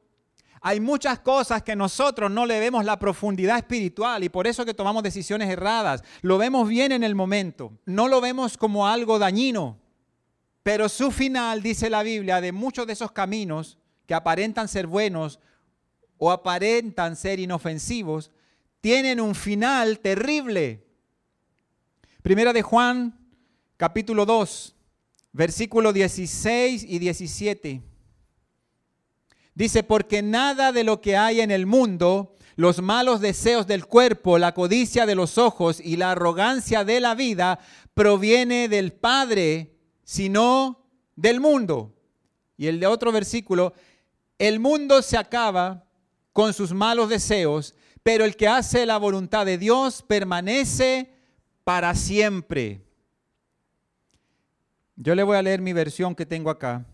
hay 0.61 0.79
muchas 0.79 1.19
cosas 1.19 1.63
que 1.63 1.75
nosotros 1.75 2.29
no 2.29 2.45
le 2.45 2.59
vemos 2.59 2.85
la 2.85 2.99
profundidad 2.99 3.57
espiritual 3.57 4.23
y 4.23 4.29
por 4.29 4.47
eso 4.47 4.65
que 4.65 4.73
tomamos 4.73 5.03
decisiones 5.03 5.49
erradas. 5.49 6.03
Lo 6.21 6.37
vemos 6.37 6.67
bien 6.67 6.91
en 6.91 7.03
el 7.03 7.15
momento, 7.15 7.71
no 7.85 8.07
lo 8.07 8.21
vemos 8.21 8.57
como 8.57 8.87
algo 8.87 9.19
dañino, 9.19 9.79
pero 10.67 10.89
su 10.89 11.11
final, 11.11 11.63
dice 11.63 11.89
la 11.89 12.03
Biblia, 12.03 12.41
de 12.41 12.51
muchos 12.51 12.85
de 12.85 12.91
esos 12.91 13.13
caminos 13.13 13.77
que 14.05 14.13
aparentan 14.13 14.67
ser 14.67 14.85
buenos, 14.85 15.39
o 16.17 16.29
aparentan 16.29 17.15
ser 17.15 17.39
inofensivos, 17.39 18.31
tienen 18.81 19.21
un 19.21 19.33
final 19.33 19.99
terrible. 19.99 20.85
Primera 22.21 22.51
de 22.51 22.63
Juan, 22.63 23.17
capítulo 23.77 24.25
2, 24.25 24.75
versículo 25.31 25.93
16 25.93 26.83
y 26.83 26.99
17. 26.99 27.81
Dice, 29.55 29.83
porque 29.83 30.21
nada 30.21 30.73
de 30.73 30.83
lo 30.83 30.99
que 30.99 31.15
hay 31.15 31.39
en 31.39 31.51
el 31.51 31.65
mundo, 31.65 32.35
Los 32.57 32.81
malos 32.81 33.21
deseos 33.21 33.67
del 33.67 33.85
cuerpo, 33.85 34.37
la 34.37 34.53
codicia 34.53 35.05
de 35.05 35.15
los 35.15 35.37
ojos 35.37 35.79
y 35.79 35.95
la 35.95 36.11
arrogancia 36.11 36.83
de 36.83 36.99
la 36.99 37.15
vida 37.15 37.59
proviene 37.93 38.67
del 38.67 38.91
Padre, 38.91 39.76
sino 40.07 40.85
del 41.17 41.41
mundo. 41.41 41.93
Y 42.55 42.67
el 42.67 42.79
de 42.79 42.87
otro 42.87 43.11
versículo, 43.11 43.73
el 44.39 44.57
mundo 44.57 45.01
se 45.01 45.17
acaba 45.17 45.83
con 46.31 46.53
sus 46.53 46.71
malos 46.73 47.09
deseos, 47.09 47.75
pero 48.03 48.23
el 48.23 48.37
que 48.37 48.47
hace 48.47 48.85
la 48.85 48.97
voluntad 48.97 49.45
de 49.45 49.57
Dios 49.57 50.01
permanece 50.07 51.13
para 51.65 51.93
siempre. 51.93 52.85
Yo 54.95 55.13
le 55.13 55.23
voy 55.23 55.35
a 55.35 55.41
leer 55.41 55.59
mi 55.59 55.73
versión 55.73 56.15
que 56.15 56.25
tengo 56.25 56.49
acá. 56.49 56.85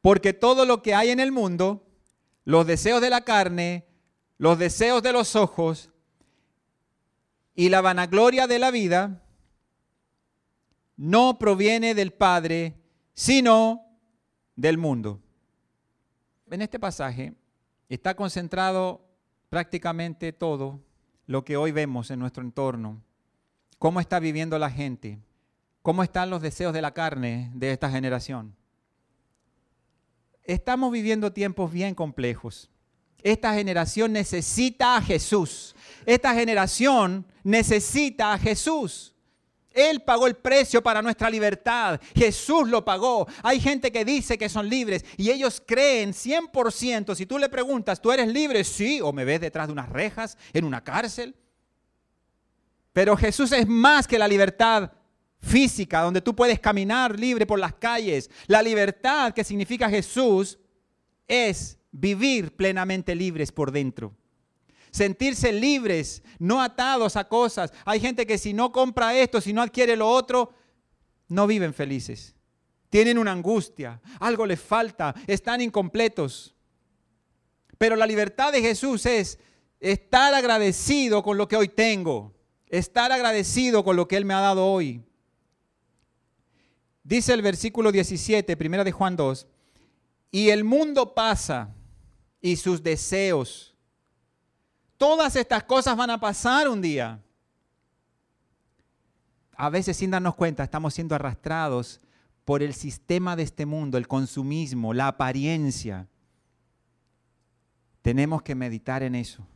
Porque 0.00 0.32
todo 0.32 0.64
lo 0.64 0.82
que 0.82 0.96
hay 0.96 1.10
en 1.10 1.20
el 1.20 1.30
mundo, 1.30 1.86
los 2.44 2.66
deseos 2.66 3.00
de 3.00 3.10
la 3.10 3.20
carne, 3.20 3.86
los 4.36 4.58
deseos 4.58 5.00
de 5.04 5.12
los 5.12 5.36
ojos 5.36 5.90
y 7.54 7.68
la 7.68 7.80
vanagloria 7.80 8.48
de 8.48 8.58
la 8.58 8.72
vida, 8.72 9.22
no 11.00 11.38
proviene 11.38 11.94
del 11.94 12.12
Padre, 12.12 12.74
sino 13.14 13.86
del 14.54 14.76
mundo. 14.76 15.18
En 16.50 16.60
este 16.60 16.78
pasaje 16.78 17.32
está 17.88 18.14
concentrado 18.14 19.08
prácticamente 19.48 20.34
todo 20.34 20.78
lo 21.24 21.42
que 21.42 21.56
hoy 21.56 21.72
vemos 21.72 22.10
en 22.10 22.18
nuestro 22.18 22.42
entorno. 22.42 23.02
Cómo 23.78 23.98
está 23.98 24.20
viviendo 24.20 24.58
la 24.58 24.68
gente, 24.68 25.18
cómo 25.80 26.02
están 26.02 26.28
los 26.28 26.42
deseos 26.42 26.74
de 26.74 26.82
la 26.82 26.92
carne 26.92 27.50
de 27.54 27.72
esta 27.72 27.90
generación. 27.90 28.54
Estamos 30.44 30.92
viviendo 30.92 31.32
tiempos 31.32 31.72
bien 31.72 31.94
complejos. 31.94 32.68
Esta 33.22 33.54
generación 33.54 34.12
necesita 34.12 34.98
a 34.98 35.00
Jesús. 35.00 35.74
Esta 36.04 36.34
generación 36.34 37.24
necesita 37.42 38.34
a 38.34 38.38
Jesús. 38.38 39.14
Él 39.72 40.02
pagó 40.02 40.26
el 40.26 40.36
precio 40.36 40.82
para 40.82 41.02
nuestra 41.02 41.30
libertad. 41.30 42.00
Jesús 42.14 42.68
lo 42.68 42.84
pagó. 42.84 43.26
Hay 43.42 43.60
gente 43.60 43.92
que 43.92 44.04
dice 44.04 44.36
que 44.36 44.48
son 44.48 44.68
libres 44.68 45.04
y 45.16 45.30
ellos 45.30 45.62
creen 45.64 46.12
100%. 46.12 47.14
Si 47.14 47.26
tú 47.26 47.38
le 47.38 47.48
preguntas, 47.48 48.00
¿tú 48.00 48.10
eres 48.10 48.28
libre? 48.28 48.64
Sí, 48.64 49.00
o 49.00 49.12
me 49.12 49.24
ves 49.24 49.40
detrás 49.40 49.68
de 49.68 49.72
unas 49.72 49.88
rejas, 49.88 50.36
en 50.52 50.64
una 50.64 50.82
cárcel. 50.82 51.34
Pero 52.92 53.16
Jesús 53.16 53.52
es 53.52 53.66
más 53.68 54.08
que 54.08 54.18
la 54.18 54.26
libertad 54.26 54.90
física, 55.38 56.02
donde 56.02 56.20
tú 56.20 56.34
puedes 56.34 56.58
caminar 56.58 57.18
libre 57.18 57.46
por 57.46 57.58
las 57.58 57.74
calles. 57.74 58.28
La 58.46 58.62
libertad 58.62 59.32
que 59.32 59.44
significa 59.44 59.88
Jesús 59.88 60.58
es 61.28 61.78
vivir 61.92 62.56
plenamente 62.56 63.14
libres 63.14 63.52
por 63.52 63.70
dentro 63.70 64.16
sentirse 64.90 65.52
libres, 65.52 66.22
no 66.38 66.60
atados 66.60 67.16
a 67.16 67.28
cosas. 67.28 67.72
Hay 67.84 68.00
gente 68.00 68.26
que 68.26 68.38
si 68.38 68.52
no 68.52 68.72
compra 68.72 69.16
esto, 69.16 69.40
si 69.40 69.52
no 69.52 69.62
adquiere 69.62 69.96
lo 69.96 70.08
otro, 70.08 70.52
no 71.28 71.46
viven 71.46 71.74
felices. 71.74 72.34
Tienen 72.88 73.18
una 73.18 73.32
angustia, 73.32 74.00
algo 74.18 74.46
les 74.46 74.60
falta, 74.60 75.14
están 75.26 75.60
incompletos. 75.60 76.54
Pero 77.78 77.96
la 77.96 78.06
libertad 78.06 78.52
de 78.52 78.60
Jesús 78.60 79.06
es 79.06 79.38
estar 79.78 80.34
agradecido 80.34 81.22
con 81.22 81.38
lo 81.38 81.48
que 81.48 81.56
hoy 81.56 81.68
tengo, 81.68 82.34
estar 82.66 83.12
agradecido 83.12 83.84
con 83.84 83.96
lo 83.96 84.08
que 84.08 84.16
Él 84.16 84.24
me 84.24 84.34
ha 84.34 84.40
dado 84.40 84.66
hoy. 84.66 85.04
Dice 87.02 87.32
el 87.32 87.42
versículo 87.42 87.90
17, 87.90 88.56
primera 88.56 88.84
de 88.84 88.92
Juan 88.92 89.16
2, 89.16 89.46
y 90.32 90.50
el 90.50 90.64
mundo 90.64 91.14
pasa 91.14 91.74
y 92.40 92.56
sus 92.56 92.82
deseos 92.82 93.69
Todas 95.00 95.34
estas 95.34 95.64
cosas 95.64 95.96
van 95.96 96.10
a 96.10 96.20
pasar 96.20 96.68
un 96.68 96.82
día. 96.82 97.24
A 99.56 99.70
veces 99.70 99.96
sin 99.96 100.10
darnos 100.10 100.34
cuenta 100.34 100.62
estamos 100.62 100.92
siendo 100.92 101.14
arrastrados 101.14 102.02
por 102.44 102.62
el 102.62 102.74
sistema 102.74 103.34
de 103.34 103.44
este 103.44 103.64
mundo, 103.64 103.96
el 103.96 104.06
consumismo, 104.06 104.92
la 104.92 105.08
apariencia. 105.08 106.06
Tenemos 108.02 108.42
que 108.42 108.54
meditar 108.54 109.02
en 109.02 109.14
eso. 109.14 109.46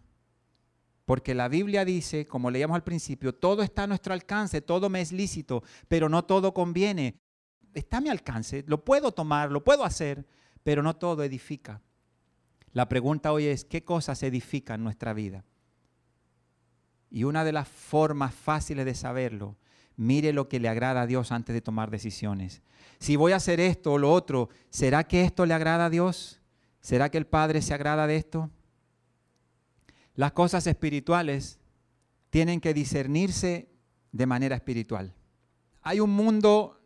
Porque 1.05 1.35
la 1.35 1.49
Biblia 1.49 1.85
dice, 1.85 2.27
como 2.27 2.51
leíamos 2.51 2.77
al 2.77 2.83
principio, 2.83 3.35
todo 3.35 3.63
está 3.63 3.83
a 3.83 3.87
nuestro 3.87 4.15
alcance, 4.15 4.63
todo 4.63 4.89
me 4.89 5.03
es 5.03 5.13
lícito, 5.13 5.63
pero 5.89 6.09
no 6.09 6.25
todo 6.25 6.55
conviene. 6.55 7.21
Está 7.75 7.99
a 7.99 8.01
mi 8.01 8.09
alcance, 8.09 8.65
lo 8.67 8.83
puedo 8.83 9.13
tomar, 9.13 9.53
lo 9.53 9.63
puedo 9.63 9.85
hacer, 9.85 10.27
pero 10.63 10.83
no 10.83 10.97
todo 10.97 11.23
edifica. 11.23 11.83
La 12.75 12.89
pregunta 12.89 13.33
hoy 13.33 13.47
es, 13.47 13.65
¿qué 13.65 13.85
cosas 13.85 14.23
edifican 14.25 14.83
nuestra 14.83 15.15
vida? 15.15 15.45
Y 17.09 17.23
una 17.23 17.45
de 17.45 17.53
las 17.53 17.69
formas 17.69 18.35
fáciles 18.35 18.85
de 18.85 18.97
saberlo, 18.97 19.57
mire 19.97 20.33
lo 20.33 20.49
que 20.49 20.59
le 20.59 20.69
agrada 20.69 21.03
a 21.03 21.07
Dios 21.07 21.31
antes 21.31 21.55
de 21.55 21.61
tomar 21.61 21.89
decisiones. 21.93 22.63
Si 22.99 23.15
voy 23.15 23.31
a 23.31 23.37
hacer 23.37 23.61
esto 23.61 23.93
o 23.93 23.99
lo 23.99 24.13
otro, 24.13 24.49
¿será 24.71 25.05
que 25.05 25.23
esto 25.23 25.47
le 25.47 25.55
agrada 25.55 25.87
a 25.87 25.91
Dios? 25.91 26.41
¿Será 26.81 27.11
que 27.11 27.19
el 27.19 27.29
Padre 27.29 27.63
se 27.63 27.73
agrada 27.73 28.09
de 28.09 28.17
esto? 28.17 28.51
Las 30.17 30.33
cosas 30.33 30.67
espirituales 30.67 31.61
tienen 32.31 32.61
que 32.61 32.75
discernirse 32.75 33.69
de 34.11 34.27
manera 34.27 34.57
espiritual. 34.57 35.15
Hay 35.81 36.01
un 36.01 36.11
mundo 36.11 36.81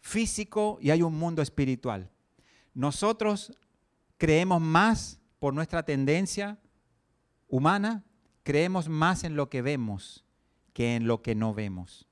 físico 0.00 0.78
y 0.80 0.90
hay 0.90 1.02
un 1.02 1.14
mundo 1.14 1.42
espiritual. 1.42 2.10
Nosotros 2.72 3.52
creemos 4.16 4.62
más 4.62 5.15
por 5.38 5.54
nuestra 5.54 5.84
tendencia 5.84 6.58
humana, 7.48 8.04
creemos 8.42 8.88
más 8.88 9.24
en 9.24 9.36
lo 9.36 9.48
que 9.48 9.62
vemos 9.62 10.24
que 10.72 10.94
en 10.94 11.06
lo 11.06 11.22
que 11.22 11.34
no 11.34 11.54
vemos. 11.54 12.06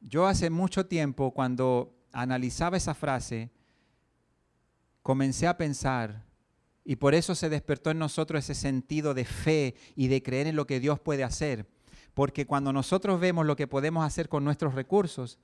Yo 0.00 0.26
hace 0.26 0.48
mucho 0.48 0.86
tiempo, 0.86 1.32
cuando 1.32 1.92
analizaba 2.12 2.76
esa 2.76 2.94
frase, 2.94 3.50
comencé 5.02 5.48
a 5.48 5.56
pensar, 5.56 6.24
y 6.84 6.96
por 6.96 7.14
eso 7.14 7.34
se 7.34 7.48
despertó 7.48 7.90
en 7.90 7.98
nosotros 7.98 8.44
ese 8.44 8.54
sentido 8.54 9.14
de 9.14 9.24
fe 9.24 9.74
y 9.94 10.08
de 10.08 10.22
creer 10.22 10.46
en 10.46 10.56
lo 10.56 10.66
que 10.66 10.80
Dios 10.80 11.00
puede 11.00 11.24
hacer. 11.24 11.68
Porque 12.14 12.46
cuando 12.46 12.72
nosotros 12.72 13.20
vemos 13.20 13.46
lo 13.46 13.56
que 13.56 13.66
podemos 13.66 14.04
hacer 14.04 14.28
con 14.28 14.44
nuestros 14.44 14.74
recursos, 14.74 15.38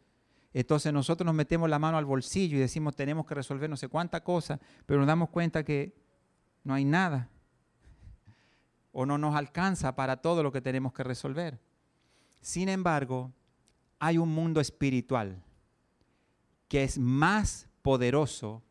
entonces 0.52 0.92
nosotros 0.92 1.26
nos 1.26 1.34
metemos 1.34 1.68
la 1.68 1.78
mano 1.78 1.98
al 1.98 2.04
bolsillo 2.04 2.56
y 2.56 2.60
decimos 2.60 2.96
tenemos 2.96 3.26
que 3.26 3.34
resolver 3.34 3.68
no 3.70 3.76
sé 3.76 3.88
cuánta 3.88 4.22
cosa, 4.22 4.60
pero 4.86 4.98
nos 4.98 5.06
damos 5.06 5.30
cuenta 5.30 5.64
que 5.64 5.94
no 6.68 6.74
hay 6.74 6.84
nada. 6.84 7.30
O 8.92 9.06
no 9.06 9.16
nos 9.16 9.34
alcanza 9.34 9.96
para 9.96 10.18
todo 10.18 10.42
lo 10.42 10.52
que 10.52 10.60
tenemos 10.60 10.92
que 10.92 11.02
resolver. 11.02 11.58
Sin 12.42 12.68
embargo, 12.68 13.32
hay 13.98 14.18
un 14.18 14.28
mundo 14.28 14.60
espiritual 14.60 15.42
que 16.68 16.84
es 16.84 16.98
más 16.98 17.68
poderoso 17.80 18.62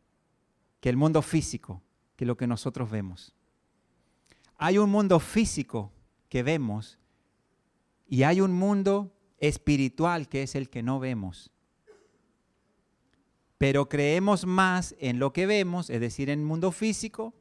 que 0.80 0.90
el 0.90 0.96
mundo 0.96 1.24
físico, 1.24 1.82
que 2.16 2.28
lo 2.28 2.38
que 2.38 2.46
nosotros 2.46 2.92
vemos. 2.92 3.34
Hay 4.58 4.78
un 4.78 4.92
mundo 4.92 5.20
físico 5.20 5.92
que 6.30 6.44
vemos 6.44 7.00
y 8.08 8.22
hay 8.24 8.42
un 8.42 8.54
mundo 8.54 9.12
espiritual 9.40 10.30
que 10.30 10.44
es 10.44 10.54
el 10.54 10.70
que 10.70 10.84
no 10.84 11.00
vemos. 11.00 11.52
Pero 13.58 13.90
creemos 13.90 14.46
más 14.46 14.96
en 15.00 15.18
lo 15.18 15.34
que 15.34 15.48
vemos, 15.48 15.90
es 15.90 16.00
decir, 16.00 16.30
en 16.30 16.42
el 16.42 16.46
mundo 16.46 16.72
físico, 16.72 17.34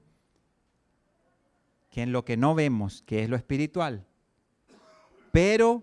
que 1.97 2.03
en 2.03 2.13
lo 2.13 2.27
que 2.27 2.37
no 2.37 2.55
vemos, 2.55 3.03
que 3.07 3.23
es 3.23 3.31
lo 3.31 3.37
espiritual. 3.37 4.05
Pero 5.33 5.83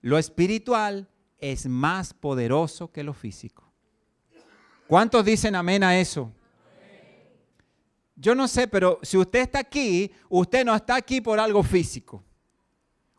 lo 0.00 0.16
espiritual 0.16 1.06
es 1.36 1.66
más 1.66 2.14
poderoso 2.14 2.90
que 2.90 3.04
lo 3.04 3.12
físico. 3.12 3.70
¿Cuántos 4.86 5.22
dicen 5.22 5.54
amén 5.54 5.84
a 5.84 6.00
eso? 6.00 6.32
Yo 8.16 8.34
no 8.34 8.48
sé, 8.48 8.68
pero 8.68 9.00
si 9.02 9.18
usted 9.18 9.40
está 9.40 9.58
aquí, 9.58 10.10
usted 10.30 10.64
no 10.64 10.74
está 10.74 10.94
aquí 10.94 11.20
por 11.20 11.38
algo 11.38 11.62
físico. 11.62 12.24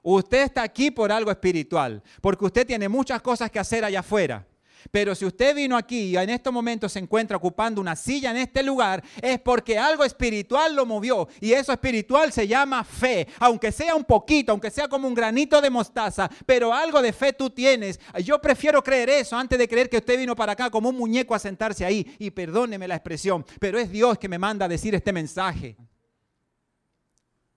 Usted 0.01 0.45
está 0.45 0.63
aquí 0.63 0.89
por 0.89 1.11
algo 1.11 1.29
espiritual, 1.29 2.01
porque 2.21 2.45
usted 2.45 2.65
tiene 2.65 2.89
muchas 2.89 3.21
cosas 3.21 3.51
que 3.51 3.59
hacer 3.59 3.85
allá 3.85 3.99
afuera. 3.99 4.47
Pero 4.89 5.13
si 5.13 5.25
usted 5.25 5.55
vino 5.55 5.77
aquí 5.77 6.09
y 6.11 6.17
en 6.17 6.29
estos 6.29 6.51
momentos 6.51 6.93
se 6.93 6.99
encuentra 6.99 7.37
ocupando 7.37 7.81
una 7.81 7.95
silla 7.95 8.31
en 8.31 8.37
este 8.37 8.63
lugar, 8.63 9.03
es 9.21 9.39
porque 9.39 9.77
algo 9.77 10.03
espiritual 10.03 10.75
lo 10.75 10.85
movió. 10.85 11.27
Y 11.39 11.53
eso 11.53 11.71
espiritual 11.71 12.31
se 12.31 12.47
llama 12.47 12.83
fe. 12.83 13.27
Aunque 13.39 13.71
sea 13.71 13.95
un 13.95 14.03
poquito, 14.03 14.51
aunque 14.51 14.71
sea 14.71 14.87
como 14.87 15.07
un 15.07 15.13
granito 15.13 15.61
de 15.61 15.69
mostaza, 15.69 16.29
pero 16.45 16.73
algo 16.73 17.01
de 17.01 17.13
fe 17.13 17.33
tú 17.33 17.49
tienes. 17.49 17.99
Yo 18.23 18.41
prefiero 18.41 18.83
creer 18.83 19.09
eso 19.09 19.35
antes 19.35 19.59
de 19.59 19.67
creer 19.67 19.89
que 19.89 19.97
usted 19.97 20.17
vino 20.17 20.35
para 20.35 20.53
acá 20.53 20.69
como 20.69 20.89
un 20.89 20.97
muñeco 20.97 21.35
a 21.35 21.39
sentarse 21.39 21.85
ahí. 21.85 22.15
Y 22.17 22.31
perdóneme 22.31 22.87
la 22.87 22.95
expresión, 22.95 23.45
pero 23.59 23.77
es 23.77 23.91
Dios 23.91 24.17
que 24.17 24.29
me 24.29 24.39
manda 24.39 24.65
a 24.65 24.69
decir 24.69 24.95
este 24.95 25.13
mensaje. 25.13 25.77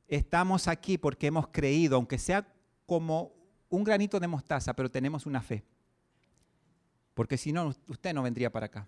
Estamos 0.07 0.69
aquí 0.69 0.99
porque 0.99 1.29
hemos 1.29 1.49
creído, 1.49 1.97
aunque 1.97 2.19
sea 2.19 2.47
como 2.87 3.33
un 3.71 3.83
granito 3.83 4.21
de 4.21 4.29
mostaza, 4.29 4.75
pero 4.75 4.91
tenemos 4.91 5.27
una 5.27 5.41
fe 5.41 5.65
porque 7.15 7.39
si 7.39 7.53
no, 7.53 7.75
usted 7.89 8.13
no 8.13 8.23
vendría 8.23 8.51
para 8.51 8.67
acá. 8.67 8.87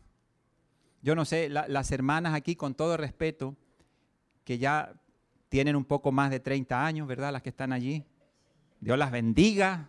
Yo 1.03 1.15
no 1.15 1.25
sé, 1.25 1.49
las 1.49 1.93
hermanas 1.93 2.35
aquí, 2.35 2.57
con 2.57 2.75
todo 2.75 2.97
respeto, 2.97 3.57
que 4.45 4.59
ya 4.59 4.93
tienen 5.49 5.77
un 5.77 5.85
poco 5.85 6.11
más 6.13 6.31
de 6.31 6.41
30 6.41 6.85
años, 6.85 7.07
¿verdad? 7.07 7.33
Las 7.33 7.43
que 7.43 7.51
están 7.51 7.73
allí. 7.73 8.05
Dios 8.81 8.99
las 8.99 9.11
bendiga. 9.11 9.89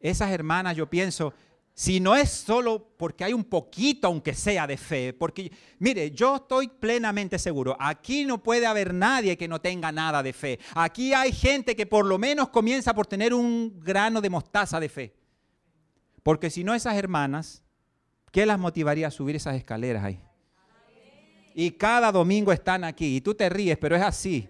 Esas 0.00 0.30
hermanas, 0.30 0.76
yo 0.76 0.88
pienso, 0.88 1.34
si 1.72 1.98
no 1.98 2.14
es 2.14 2.30
solo 2.30 2.94
porque 2.96 3.24
hay 3.24 3.32
un 3.32 3.42
poquito, 3.42 4.06
aunque 4.06 4.34
sea 4.34 4.66
de 4.66 4.76
fe, 4.76 5.12
porque 5.12 5.50
mire, 5.80 6.12
yo 6.12 6.36
estoy 6.36 6.68
plenamente 6.68 7.38
seguro, 7.38 7.76
aquí 7.80 8.24
no 8.24 8.40
puede 8.40 8.66
haber 8.66 8.94
nadie 8.94 9.36
que 9.36 9.48
no 9.48 9.60
tenga 9.60 9.90
nada 9.90 10.22
de 10.22 10.32
fe. 10.32 10.60
Aquí 10.74 11.12
hay 11.12 11.32
gente 11.32 11.74
que 11.74 11.86
por 11.86 12.06
lo 12.06 12.18
menos 12.18 12.50
comienza 12.50 12.94
por 12.94 13.08
tener 13.08 13.34
un 13.34 13.80
grano 13.80 14.20
de 14.20 14.30
mostaza 14.30 14.78
de 14.78 14.88
fe. 14.88 15.14
Porque 16.24 16.50
si 16.50 16.64
no 16.64 16.74
esas 16.74 16.96
hermanas, 16.96 17.62
¿qué 18.32 18.46
las 18.46 18.58
motivaría 18.58 19.06
a 19.06 19.10
subir 19.12 19.36
esas 19.36 19.54
escaleras 19.54 20.02
ahí? 20.02 20.20
Y 21.54 21.70
cada 21.70 22.10
domingo 22.10 22.50
están 22.50 22.82
aquí. 22.82 23.16
Y 23.16 23.20
tú 23.20 23.34
te 23.34 23.48
ríes, 23.48 23.78
pero 23.78 23.94
es 23.94 24.02
así. 24.02 24.48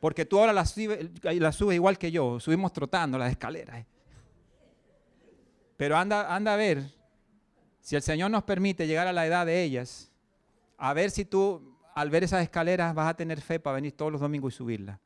Porque 0.00 0.26
tú 0.26 0.38
ahora 0.38 0.52
las 0.52 0.70
subes, 0.72 1.74
igual 1.74 1.96
que 1.96 2.10
yo. 2.10 2.38
Subimos 2.40 2.72
trotando 2.72 3.16
las 3.16 3.30
escaleras. 3.30 3.86
Pero 5.76 5.96
anda, 5.96 6.34
anda 6.34 6.54
a 6.54 6.56
ver, 6.56 6.92
si 7.80 7.94
el 7.94 8.02
Señor 8.02 8.30
nos 8.30 8.42
permite 8.42 8.86
llegar 8.86 9.06
a 9.06 9.12
la 9.12 9.26
edad 9.26 9.46
de 9.46 9.62
ellas, 9.62 10.10
a 10.76 10.92
ver 10.92 11.10
si 11.12 11.24
tú 11.24 11.78
al 11.94 12.10
ver 12.10 12.24
esas 12.24 12.42
escaleras 12.42 12.94
vas 12.94 13.08
a 13.08 13.14
tener 13.14 13.40
fe 13.40 13.60
para 13.60 13.76
venir 13.76 13.92
todos 13.92 14.10
los 14.10 14.20
domingos 14.20 14.54
y 14.54 14.56
subirla. 14.56 15.00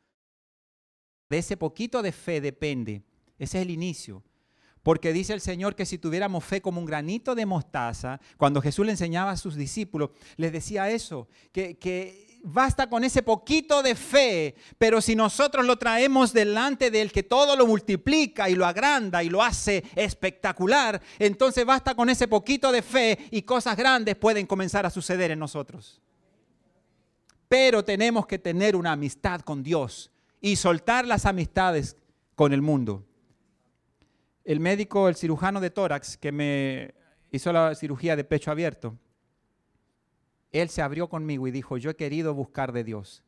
De 1.28 1.38
ese 1.38 1.57
poquito 1.59 2.00
de 2.02 2.11
fe 2.11 2.40
depende. 2.40 3.02
Ese 3.38 3.59
es 3.59 3.62
el 3.62 3.71
inicio. 3.71 4.25
Porque 4.83 5.13
dice 5.13 5.35
el 5.35 5.41
Señor 5.41 5.75
que 5.75 5.85
si 5.87 5.99
tuviéramos 5.99 6.45
fe 6.45 6.63
como 6.63 6.81
un 6.81 6.87
granito 6.87 7.35
de 7.35 7.47
mostaza, 7.47 8.21
cuando 8.37 8.63
Jesús 8.63 8.87
le 8.87 8.93
enseñaba 8.93 9.33
a 9.33 9.37
sus 9.37 9.57
discípulos, 9.57 10.11
les 10.37 10.53
decía 10.53 10.89
eso, 10.91 11.29
que, 11.53 11.77
que 11.77 12.31
basta 12.43 12.89
con 12.89 13.05
ese 13.05 13.23
poquito 13.23 13.83
de 13.83 13.95
fe, 13.95 14.55
pero 14.79 15.01
si 15.01 15.15
nosotros 15.15 15.67
lo 15.67 15.77
traemos 15.77 16.33
delante 16.33 16.91
del 16.91 17.13
que 17.13 17.23
todo 17.23 17.57
lo 17.57 17.67
multiplica 17.67 18.49
y 18.49 18.55
lo 18.55 18.67
agranda 18.67 19.23
y 19.23 19.29
lo 19.29 19.43
hace 19.43 19.85
espectacular, 19.95 21.01
entonces 21.19 21.65
basta 21.65 21.95
con 21.95 22.09
ese 22.09 22.29
poquito 22.29 22.73
de 22.73 22.83
fe 22.83 23.19
y 23.31 23.43
cosas 23.43 23.77
grandes 23.77 24.17
pueden 24.17 24.47
comenzar 24.47 24.87
a 24.87 24.91
suceder 24.91 25.31
en 25.31 25.39
nosotros. 25.39 26.01
Pero 27.49 27.85
tenemos 27.85 28.27
que 28.27 28.39
tener 28.39 28.77
una 28.77 28.93
amistad 28.93 29.41
con 29.41 29.63
Dios 29.63 30.11
y 30.41 30.57
soltar 30.57 31.07
las 31.07 31.27
amistades 31.27 31.97
con 32.35 32.53
el 32.53 32.63
mundo. 32.63 33.05
El 34.44 34.61
médico, 34.61 35.09
el 35.09 35.16
cirujano 35.16 35.61
de 35.61 35.70
tórax 35.70 36.16
que 36.16 36.32
me 36.32 36.94
hizo 37.30 37.52
la 37.52 37.75
cirugía 37.75 38.16
de 38.16 38.25
pecho 38.25 38.50
abierto, 38.50 38.97
él 40.52 40.68
se 40.68 40.82
abrió 40.82 41.09
conmigo 41.09 41.47
y 41.47 41.50
dijo, 41.50 41.76
yo 41.76 41.90
he 41.90 41.97
querido 41.97 42.35
buscar 42.35 42.73
de 42.73 42.85
Dios. 42.85 43.23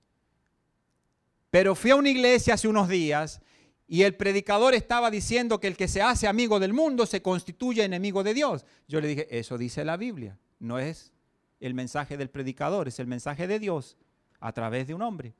Pero 1.51 1.75
fui 1.75 1.91
a 1.91 1.97
una 1.97 2.09
iglesia 2.09 2.55
hace 2.55 2.67
unos 2.67 2.89
días 2.89 3.41
y 3.87 4.03
el 4.03 4.17
predicador 4.17 4.75
estaba 4.75 5.11
diciendo 5.11 5.61
que 5.61 5.67
el 5.67 5.77
que 5.77 5.87
se 5.87 6.01
hace 6.01 6.27
amigo 6.27 6.59
del 6.59 6.73
mundo 6.73 7.05
se 7.05 7.21
constituye 7.21 7.85
enemigo 7.85 8.23
de 8.23 8.33
Dios. 8.33 8.65
Yo 8.89 9.01
le 9.01 9.09
dije, 9.09 9.39
eso 9.39 9.59
dice 9.59 9.85
la 9.85 9.99
Biblia, 9.99 10.39
no 10.59 10.79
es 10.79 11.13
el 11.61 11.75
mensaje 11.75 12.17
del 12.17 12.31
predicador, 12.31 12.89
es 12.89 12.99
el 12.99 13.07
mensaje 13.07 13.47
de 13.47 13.59
Dios 13.59 13.99
a 14.41 14.53
través 14.53 14.87
de 14.87 14.95
un 14.95 15.03
hombre. 15.03 15.35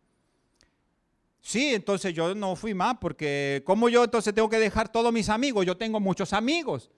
Sí, 1.43 1.75
entonces 1.75 2.15
yo 2.15 2.37
no 2.37 2.55
fui 2.55 2.73
más 2.73 2.97
porque 3.01 3.63
¿cómo 3.67 3.89
yo 3.89 4.05
entonces 4.05 4.33
tengo 4.33 4.49
que 4.49 4.61
dejar 4.61 4.91
todos 4.91 5.13
mis 5.13 5.29
amigos? 5.29 5.67
Yo 5.67 5.77
tengo 5.77 5.99
muchos 5.99 6.33
amigos 6.33 6.89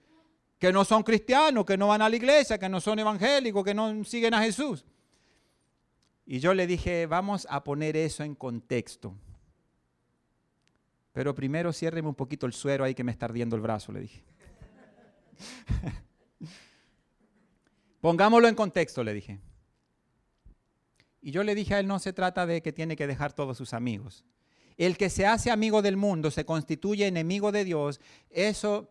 que 0.59 0.71
no 0.71 0.85
son 0.85 1.01
cristianos, 1.01 1.65
que 1.65 1.75
no 1.75 1.87
van 1.87 2.03
a 2.03 2.07
la 2.07 2.15
iglesia, 2.15 2.59
que 2.59 2.69
no 2.69 2.79
son 2.79 2.99
evangélicos, 2.99 3.65
que 3.65 3.73
no 3.73 4.03
siguen 4.03 4.35
a 4.35 4.43
Jesús. 4.43 4.85
Y 6.27 6.39
yo 6.39 6.53
le 6.53 6.67
dije, 6.67 7.07
vamos 7.07 7.47
a 7.49 7.63
poner 7.63 7.97
eso 7.97 8.23
en 8.23 8.35
contexto. 8.35 9.15
Pero 11.11 11.33
primero 11.33 11.73
ciérreme 11.73 12.07
un 12.07 12.15
poquito 12.15 12.45
el 12.45 12.53
suero 12.53 12.83
ahí 12.83 12.93
que 12.93 13.03
me 13.03 13.11
está 13.11 13.25
ardiendo 13.25 13.55
el 13.55 13.63
brazo, 13.63 13.91
le 13.91 14.01
dije. 14.01 14.23
Pongámoslo 17.99 18.47
en 18.47 18.53
contexto, 18.53 19.03
le 19.03 19.13
dije. 19.13 19.39
Y 21.19 21.31
yo 21.31 21.43
le 21.43 21.55
dije 21.55 21.73
a 21.73 21.79
él, 21.79 21.87
no 21.87 21.97
se 21.97 22.13
trata 22.13 22.45
de 22.45 22.61
que 22.61 22.71
tiene 22.71 22.95
que 22.95 23.07
dejar 23.07 23.33
todos 23.33 23.57
sus 23.57 23.73
amigos. 23.73 24.23
El 24.77 24.97
que 24.97 25.09
se 25.09 25.25
hace 25.25 25.51
amigo 25.51 25.81
del 25.81 25.97
mundo 25.97 26.31
se 26.31 26.45
constituye 26.45 27.07
enemigo 27.07 27.51
de 27.51 27.63
Dios. 27.63 28.01
Eso 28.29 28.89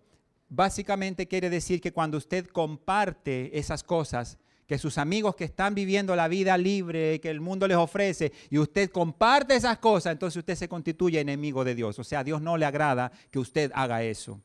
básicamente 0.48 1.28
quiere 1.28 1.50
decir 1.50 1.80
que 1.80 1.92
cuando 1.92 2.16
usted 2.16 2.46
comparte 2.46 3.58
esas 3.58 3.82
cosas, 3.82 4.38
que 4.66 4.78
sus 4.78 4.96
amigos 4.96 5.36
que 5.36 5.44
están 5.44 5.74
viviendo 5.74 6.16
la 6.16 6.28
vida 6.28 6.56
libre 6.56 7.20
que 7.20 7.28
el 7.28 7.40
mundo 7.40 7.68
les 7.68 7.76
ofrece, 7.76 8.32
y 8.48 8.58
usted 8.58 8.90
comparte 8.90 9.56
esas 9.56 9.78
cosas, 9.78 10.12
entonces 10.12 10.38
usted 10.38 10.54
se 10.54 10.68
constituye 10.68 11.20
enemigo 11.20 11.64
de 11.64 11.74
Dios. 11.74 11.98
O 11.98 12.04
sea, 12.04 12.20
a 12.20 12.24
Dios 12.24 12.40
no 12.40 12.56
le 12.56 12.64
agrada 12.64 13.12
que 13.30 13.38
usted 13.38 13.70
haga 13.74 14.02
eso. 14.02 14.40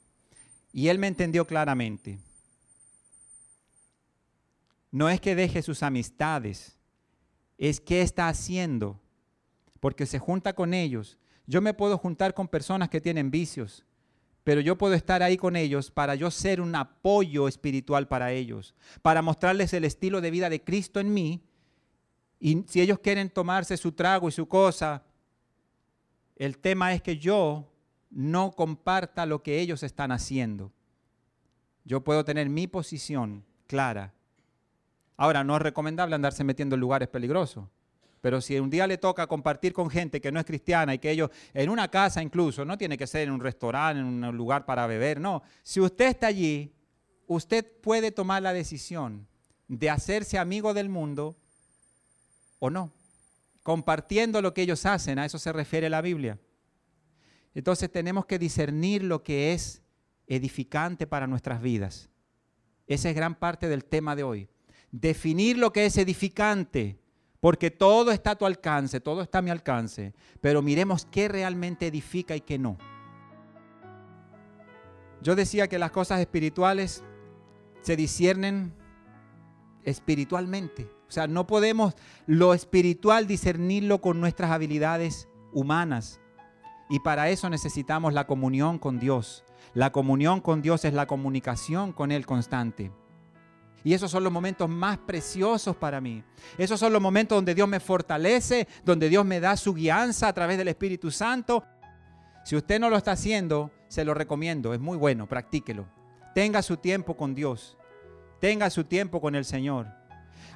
Y 0.73 0.89
él 0.89 0.99
me 0.99 1.07
entendió 1.07 1.45
claramente. 1.45 2.19
No 4.91 5.09
es 5.09 5.21
que 5.21 5.35
deje 5.35 5.61
sus 5.61 5.83
amistades, 5.83 6.75
es 7.57 7.79
que 7.79 8.01
está 8.01 8.27
haciendo, 8.27 8.99
porque 9.79 10.05
se 10.05 10.19
junta 10.19 10.53
con 10.53 10.73
ellos. 10.73 11.17
Yo 11.49 11.63
me 11.63 11.73
puedo 11.73 11.97
juntar 11.97 12.35
con 12.35 12.47
personas 12.47 12.89
que 12.89 13.01
tienen 13.01 13.31
vicios, 13.31 13.83
pero 14.43 14.61
yo 14.61 14.77
puedo 14.77 14.93
estar 14.93 15.23
ahí 15.23 15.35
con 15.35 15.55
ellos 15.55 15.89
para 15.89 16.13
yo 16.13 16.29
ser 16.29 16.61
un 16.61 16.75
apoyo 16.75 17.47
espiritual 17.47 18.07
para 18.07 18.31
ellos, 18.31 18.75
para 19.01 19.23
mostrarles 19.23 19.73
el 19.73 19.83
estilo 19.83 20.21
de 20.21 20.29
vida 20.29 20.47
de 20.51 20.63
Cristo 20.63 20.99
en 20.99 21.11
mí. 21.11 21.43
Y 22.39 22.65
si 22.67 22.81
ellos 22.81 22.99
quieren 22.99 23.31
tomarse 23.31 23.77
su 23.77 23.93
trago 23.93 24.29
y 24.29 24.31
su 24.31 24.47
cosa, 24.47 25.01
el 26.35 26.59
tema 26.59 26.93
es 26.93 27.01
que 27.01 27.17
yo 27.17 27.67
no 28.11 28.51
comparta 28.51 29.25
lo 29.25 29.41
que 29.41 29.59
ellos 29.59 29.81
están 29.81 30.11
haciendo. 30.11 30.71
Yo 31.83 32.03
puedo 32.03 32.23
tener 32.23 32.47
mi 32.47 32.67
posición 32.67 33.43
clara. 33.65 34.13
Ahora, 35.17 35.43
no 35.43 35.55
es 35.55 35.63
recomendable 35.63 36.13
andarse 36.13 36.43
metiendo 36.43 36.75
en 36.75 36.81
lugares 36.81 37.07
peligrosos. 37.07 37.65
Pero 38.21 38.41
si 38.41 38.59
un 38.59 38.69
día 38.69 38.85
le 38.85 38.97
toca 38.97 39.27
compartir 39.27 39.73
con 39.73 39.89
gente 39.89 40.19
que 40.19 40.31
no 40.31 40.39
es 40.39 40.45
cristiana 40.45 40.93
y 40.93 40.99
que 40.99 41.11
ellos, 41.11 41.29
en 41.53 41.69
una 41.69 41.89
casa 41.89 42.21
incluso, 42.21 42.65
no 42.65 42.77
tiene 42.77 42.97
que 42.97 43.07
ser 43.07 43.27
en 43.27 43.31
un 43.31 43.39
restaurante, 43.39 43.99
en 44.01 44.05
un 44.05 44.37
lugar 44.37 44.65
para 44.65 44.87
beber, 44.87 45.19
no. 45.21 45.41
Si 45.63 45.79
usted 45.79 46.07
está 46.07 46.27
allí, 46.27 46.73
usted 47.27 47.65
puede 47.81 48.11
tomar 48.11 48.41
la 48.41 48.53
decisión 48.53 49.27
de 49.67 49.89
hacerse 49.89 50.37
amigo 50.37 50.73
del 50.73 50.89
mundo 50.89 51.35
o 52.59 52.69
no. 52.69 52.91
Compartiendo 53.63 54.41
lo 54.41 54.53
que 54.53 54.63
ellos 54.63 54.85
hacen, 54.85 55.19
a 55.19 55.25
eso 55.25 55.39
se 55.39 55.53
refiere 55.53 55.89
la 55.89 56.01
Biblia. 56.01 56.39
Entonces 57.53 57.91
tenemos 57.91 58.25
que 58.25 58.39
discernir 58.39 59.03
lo 59.03 59.23
que 59.23 59.53
es 59.53 59.81
edificante 60.27 61.07
para 61.07 61.27
nuestras 61.27 61.61
vidas. 61.61 62.09
Esa 62.87 63.09
es 63.09 63.15
gran 63.15 63.35
parte 63.35 63.67
del 63.67 63.85
tema 63.85 64.15
de 64.15 64.23
hoy. 64.23 64.49
Definir 64.91 65.57
lo 65.57 65.71
que 65.71 65.85
es 65.85 65.97
edificante 65.97 66.99
porque 67.39 67.71
todo 67.71 68.11
está 68.11 68.31
a 68.31 68.35
tu 68.35 68.45
alcance, 68.45 68.99
todo 68.99 69.21
está 69.21 69.39
a 69.39 69.41
mi 69.41 69.49
alcance. 69.49 70.13
Pero 70.41 70.61
miremos 70.61 71.05
qué 71.05 71.27
realmente 71.27 71.87
edifica 71.87 72.35
y 72.35 72.41
qué 72.41 72.57
no. 72.57 72.77
Yo 75.21 75.35
decía 75.35 75.67
que 75.67 75.79
las 75.79 75.91
cosas 75.91 76.19
espirituales 76.19 77.03
se 77.81 77.95
disciernen 77.95 78.73
espiritualmente. 79.83 80.89
O 81.07 81.11
sea, 81.11 81.27
no 81.27 81.47
podemos 81.47 81.95
lo 82.27 82.53
espiritual 82.53 83.25
discernirlo 83.25 83.99
con 83.99 84.19
nuestras 84.19 84.51
habilidades 84.51 85.27
humanas. 85.53 86.19
Y 86.89 86.99
para 86.99 87.29
eso 87.29 87.49
necesitamos 87.49 88.13
la 88.13 88.27
comunión 88.27 88.79
con 88.79 88.99
Dios. 88.99 89.43
La 89.73 89.91
comunión 89.91 90.41
con 90.41 90.61
Dios 90.61 90.85
es 90.85 90.93
la 90.93 91.07
comunicación 91.07 91.93
con 91.93 92.11
Él 92.11 92.25
constante. 92.25 92.91
Y 93.83 93.93
esos 93.93 94.11
son 94.11 94.23
los 94.23 94.33
momentos 94.33 94.69
más 94.69 94.97
preciosos 94.97 95.75
para 95.75 96.01
mí. 96.01 96.23
Esos 96.57 96.79
son 96.79 96.91
los 96.91 97.01
momentos 97.01 97.37
donde 97.37 97.55
Dios 97.55 97.67
me 97.67 97.79
fortalece, 97.79 98.67
donde 98.83 99.09
Dios 99.09 99.25
me 99.25 99.39
da 99.39 99.55
su 99.55 99.73
guianza 99.73 100.27
a 100.27 100.33
través 100.33 100.57
del 100.57 100.67
Espíritu 100.67 101.11
Santo. 101.11 101.63
Si 102.43 102.55
usted 102.55 102.79
no 102.79 102.89
lo 102.89 102.97
está 102.97 103.11
haciendo, 103.11 103.71
se 103.87 104.03
lo 104.03 104.13
recomiendo. 104.13 104.73
Es 104.73 104.79
muy 104.79 104.97
bueno, 104.97 105.27
practíquelo. 105.27 105.85
Tenga 106.35 106.61
su 106.61 106.77
tiempo 106.77 107.15
con 107.15 107.33
Dios. 107.33 107.77
Tenga 108.39 108.69
su 108.69 108.83
tiempo 108.83 109.21
con 109.21 109.35
el 109.35 109.45
Señor. 109.45 109.87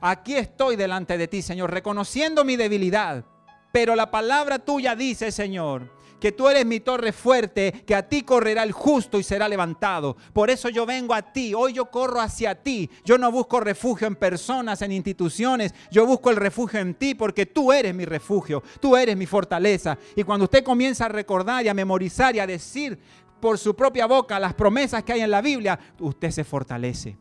Aquí 0.02 0.36
estoy 0.36 0.76
delante 0.76 1.18
de 1.18 1.28
ti, 1.28 1.42
Señor, 1.42 1.72
reconociendo 1.72 2.44
mi 2.44 2.56
debilidad. 2.56 3.26
Pero 3.72 3.96
la 3.96 4.12
palabra 4.12 4.60
tuya 4.60 4.96
dice, 4.96 5.32
Señor, 5.32 5.92
que 6.24 6.32
tú 6.32 6.48
eres 6.48 6.66
mi 6.66 6.80
torre 6.80 7.12
fuerte, 7.12 7.84
que 7.86 7.94
a 7.94 8.08
ti 8.08 8.22
correrá 8.22 8.64
el 8.64 8.72
justo 8.72 9.20
y 9.20 9.24
será 9.24 9.50
levantado. 9.50 10.16
Por 10.32 10.50
eso 10.50 10.70
yo 10.70 10.86
vengo 10.86 11.14
a 11.14 11.22
ti, 11.34 11.54
hoy 11.54 11.74
yo 11.74 11.92
corro 11.92 12.22
hacia 12.22 12.56
ti. 12.56 12.90
Yo 13.04 13.18
no 13.18 13.30
busco 13.30 13.60
refugio 13.60 14.08
en 14.08 14.16
personas, 14.16 14.82
en 14.82 14.94
instituciones, 14.94 15.76
yo 15.92 16.06
busco 16.06 16.30
el 16.30 16.38
refugio 16.38 16.80
en 16.80 16.94
ti 16.94 17.14
porque 17.14 17.46
tú 17.46 17.74
eres 17.74 17.94
mi 17.94 18.06
refugio, 18.06 18.64
tú 18.80 18.96
eres 18.96 19.18
mi 19.18 19.26
fortaleza. 19.26 19.98
Y 20.16 20.24
cuando 20.24 20.46
usted 20.46 20.64
comienza 20.64 21.08
a 21.08 21.10
recordar 21.10 21.66
y 21.66 21.68
a 21.68 21.74
memorizar 21.74 22.34
y 22.34 22.40
a 22.40 22.48
decir 22.48 22.98
por 23.42 23.58
su 23.58 23.76
propia 23.76 24.06
boca 24.06 24.40
las 24.40 24.54
promesas 24.54 25.04
que 25.04 25.12
hay 25.12 25.20
en 25.20 25.32
la 25.32 25.42
Biblia, 25.42 25.78
usted 26.00 26.32
se 26.32 26.46
fortalece. 26.46 27.18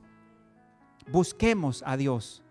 Busquemos 1.08 1.82
a 1.84 1.96
Dios. 1.96 2.44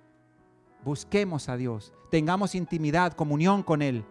Busquemos 0.83 1.47
a 1.47 1.55
Dios. 1.55 1.93
Tengamos 2.09 2.55
intimidad, 2.55 3.13
comunión 3.13 3.63
con 3.63 3.81
Él 3.81 4.03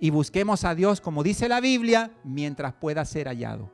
y 0.00 0.08
busquemos 0.08 0.64
a 0.64 0.74
Dios, 0.74 1.00
como 1.02 1.22
dice 1.22 1.46
la 1.46 1.60
Biblia, 1.60 2.10
mientras 2.24 2.72
pueda 2.72 3.04
ser 3.04 3.28
hallado. 3.28 3.70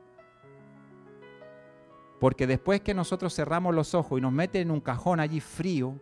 Porque 2.19 2.45
después 2.45 2.81
que 2.81 2.93
nosotros 2.93 3.33
cerramos 3.33 3.73
los 3.73 3.95
ojos 3.95 4.19
y 4.19 4.21
nos 4.21 4.33
meten 4.33 4.63
en 4.63 4.71
un 4.71 4.81
cajón 4.81 5.21
allí 5.21 5.39
frío 5.39 5.99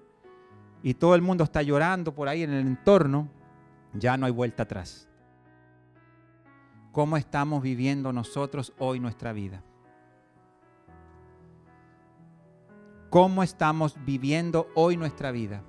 y 0.82 0.96
todo 0.96 1.14
el 1.14 1.22
mundo 1.22 1.44
está 1.44 1.62
llorando 1.62 2.16
por 2.16 2.28
ahí 2.28 2.42
en 2.42 2.52
el 2.52 2.66
entorno, 2.66 3.30
ya 3.94 4.18
no 4.18 4.26
hay 4.26 4.32
vuelta 4.32 4.64
atrás. 4.64 5.08
¿Cómo 6.92 7.18
estamos 7.18 7.62
viviendo 7.62 8.12
nosotros 8.12 8.74
hoy 8.80 9.00
nuestra 9.00 9.32
vida? 9.32 9.62
¿Cómo 13.12 13.44
estamos 13.44 13.96
viviendo 14.06 14.70
hoy 14.74 14.98
nuestra 14.98 15.32
vida? 15.32 15.62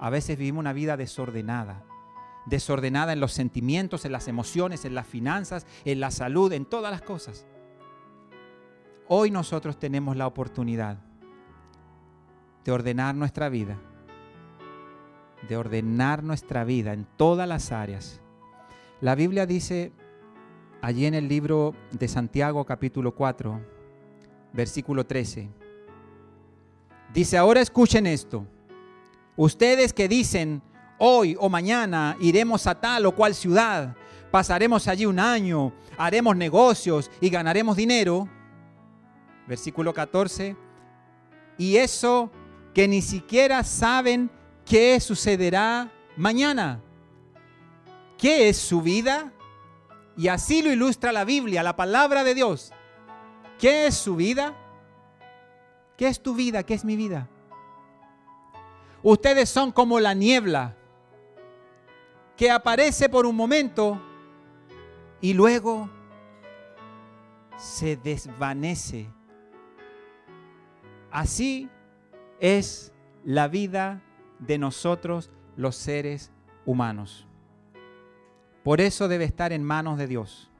A 0.00 0.10
veces 0.10 0.36
vivimos 0.36 0.60
una 0.60 0.72
vida 0.72 0.96
desordenada, 0.96 1.84
desordenada 2.46 3.12
en 3.12 3.20
los 3.20 3.32
sentimientos, 3.32 4.04
en 4.04 4.12
las 4.12 4.28
emociones, 4.28 4.84
en 4.84 4.94
las 4.94 5.06
finanzas, 5.06 5.66
en 5.84 6.00
la 6.00 6.10
salud, 6.10 6.52
en 6.52 6.64
todas 6.64 6.90
las 6.90 7.02
cosas. 7.02 7.46
Hoy 9.08 9.30
nosotros 9.30 9.78
tenemos 9.78 10.16
la 10.16 10.26
oportunidad 10.26 10.98
de 12.64 12.72
ordenar 12.72 13.14
nuestra 13.14 13.48
vida, 13.48 13.78
de 15.48 15.56
ordenar 15.56 16.22
nuestra 16.22 16.64
vida 16.64 16.92
en 16.92 17.06
todas 17.16 17.46
las 17.46 17.72
áreas. 17.72 18.20
La 19.00 19.14
Biblia 19.14 19.44
dice 19.44 19.92
allí 20.80 21.06
en 21.06 21.14
el 21.14 21.28
libro 21.28 21.74
de 21.92 22.08
Santiago 22.08 22.64
capítulo 22.64 23.14
4, 23.14 23.60
versículo 24.52 25.04
13, 25.04 25.50
dice, 27.12 27.36
ahora 27.36 27.60
escuchen 27.60 28.06
esto, 28.06 28.46
ustedes 29.36 29.92
que 29.92 30.08
dicen, 30.08 30.62
hoy 30.98 31.36
o 31.38 31.48
mañana 31.48 32.16
iremos 32.20 32.66
a 32.66 32.74
tal 32.74 33.06
o 33.06 33.14
cual 33.14 33.34
ciudad, 33.34 33.94
pasaremos 34.30 34.88
allí 34.88 35.06
un 35.06 35.18
año, 35.18 35.72
haremos 35.96 36.36
negocios 36.36 37.10
y 37.20 37.30
ganaremos 37.30 37.76
dinero. 37.76 38.28
Versículo 39.46 39.92
14. 39.92 40.56
Y 41.58 41.76
eso 41.76 42.30
que 42.72 42.88
ni 42.88 43.02
siquiera 43.02 43.62
saben 43.62 44.30
qué 44.64 44.98
sucederá 45.00 45.92
mañana. 46.16 46.80
¿Qué 48.18 48.48
es 48.48 48.56
su 48.56 48.82
vida? 48.82 49.32
Y 50.16 50.28
así 50.28 50.62
lo 50.62 50.72
ilustra 50.72 51.12
la 51.12 51.24
Biblia, 51.24 51.62
la 51.62 51.76
palabra 51.76 52.24
de 52.24 52.34
Dios. 52.34 52.72
¿Qué 53.58 53.86
es 53.86 53.94
su 53.94 54.16
vida? 54.16 54.54
¿Qué 55.96 56.08
es 56.08 56.20
tu 56.22 56.34
vida? 56.34 56.62
¿Qué 56.62 56.74
es 56.74 56.84
mi 56.84 56.96
vida? 56.96 57.28
Ustedes 59.02 59.50
son 59.50 59.70
como 59.70 60.00
la 60.00 60.14
niebla 60.14 60.76
que 62.36 62.50
aparece 62.50 63.08
por 63.08 63.26
un 63.26 63.36
momento 63.36 64.00
y 65.20 65.34
luego 65.34 65.88
se 67.56 67.96
desvanece. 67.96 69.08
Así 71.10 71.68
es 72.40 72.92
la 73.24 73.48
vida 73.48 74.02
de 74.38 74.58
nosotros 74.58 75.30
los 75.56 75.76
seres 75.76 76.32
humanos. 76.66 77.26
Por 78.62 78.80
eso 78.80 79.08
debe 79.08 79.24
estar 79.24 79.52
en 79.52 79.62
manos 79.62 79.98
de 79.98 80.06
Dios. 80.06 80.50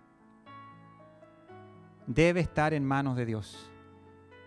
Debe 2.06 2.40
estar 2.40 2.74
en 2.74 2.84
manos 2.84 3.16
de 3.16 3.26
Dios. 3.26 3.70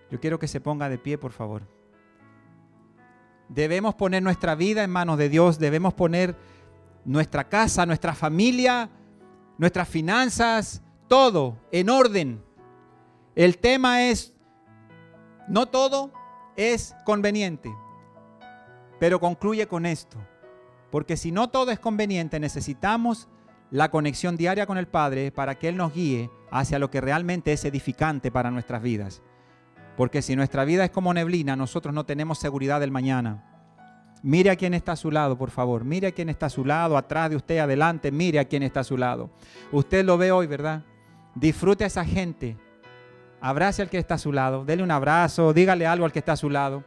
Yo 0.09 0.19
quiero 0.19 0.39
que 0.39 0.47
se 0.47 0.61
ponga 0.61 0.89
de 0.89 0.97
pie, 0.97 1.17
por 1.17 1.31
favor. 1.31 1.63
Debemos 3.49 3.95
poner 3.95 4.21
nuestra 4.21 4.55
vida 4.55 4.83
en 4.83 4.91
manos 4.91 5.17
de 5.17 5.29
Dios. 5.29 5.57
Debemos 5.57 5.93
poner 5.93 6.35
nuestra 7.07 7.47
casa, 7.47 7.85
nuestra 7.85 8.13
familia, 8.13 8.89
nuestras 9.57 9.87
finanzas, 9.87 10.83
todo 11.07 11.57
en 11.71 11.89
orden. 11.89 12.43
El 13.33 13.57
tema 13.57 14.03
es, 14.03 14.33
no 15.47 15.67
todo 15.67 16.11
es 16.57 16.93
conveniente, 17.05 17.73
pero 18.99 19.19
concluye 19.19 19.67
con 19.67 19.85
esto, 19.85 20.17
porque 20.91 21.15
si 21.15 21.31
no 21.31 21.49
todo 21.49 21.71
es 21.71 21.79
conveniente, 21.79 22.39
necesitamos 22.39 23.29
la 23.71 23.89
conexión 23.89 24.35
diaria 24.35 24.65
con 24.65 24.77
el 24.77 24.87
Padre 24.87 25.31
para 25.31 25.55
que 25.55 25.69
Él 25.69 25.77
nos 25.77 25.93
guíe 25.93 26.29
hacia 26.51 26.79
lo 26.79 26.91
que 26.91 27.01
realmente 27.01 27.53
es 27.53 27.63
edificante 27.63 28.31
para 28.31 28.51
nuestras 28.51 28.81
vidas. 28.81 29.21
Porque 29.95 30.21
si 30.21 30.35
nuestra 30.35 30.65
vida 30.65 30.85
es 30.85 30.91
como 30.91 31.13
neblina, 31.13 31.55
nosotros 31.55 31.93
no 31.93 32.05
tenemos 32.05 32.37
seguridad 32.37 32.79
del 32.79 32.91
mañana. 32.91 33.46
Mire 34.23 34.49
a 34.49 34.55
quien 34.55 34.73
está 34.73 34.93
a 34.93 34.95
su 34.95 35.11
lado, 35.11 35.37
por 35.37 35.51
favor. 35.51 35.83
Mire 35.83 36.07
a 36.07 36.11
quien 36.11 36.29
está 36.29 36.47
a 36.47 36.49
su 36.49 36.65
lado, 36.65 36.97
atrás 36.97 37.29
de 37.29 37.35
usted, 37.35 37.59
adelante. 37.59 38.11
Mire 38.11 38.39
a 38.39 38.45
quien 38.45 38.63
está 38.63 38.81
a 38.81 38.83
su 38.83 38.97
lado. 38.97 39.29
Usted 39.71 40.03
lo 40.03 40.17
ve 40.17 40.31
hoy, 40.31 40.47
¿verdad? 40.47 40.83
Disfrute 41.35 41.83
a 41.83 41.87
esa 41.87 42.03
gente. 42.03 42.57
Abrace 43.39 43.81
al 43.81 43.89
que 43.89 43.97
está 43.97 44.15
a 44.15 44.17
su 44.17 44.31
lado. 44.31 44.65
Dele 44.65 44.83
un 44.83 44.91
abrazo, 44.91 45.53
dígale 45.53 45.85
algo 45.85 46.05
al 46.05 46.11
que 46.11 46.19
está 46.19 46.33
a 46.33 46.37
su 46.37 46.49
lado. 46.49 46.83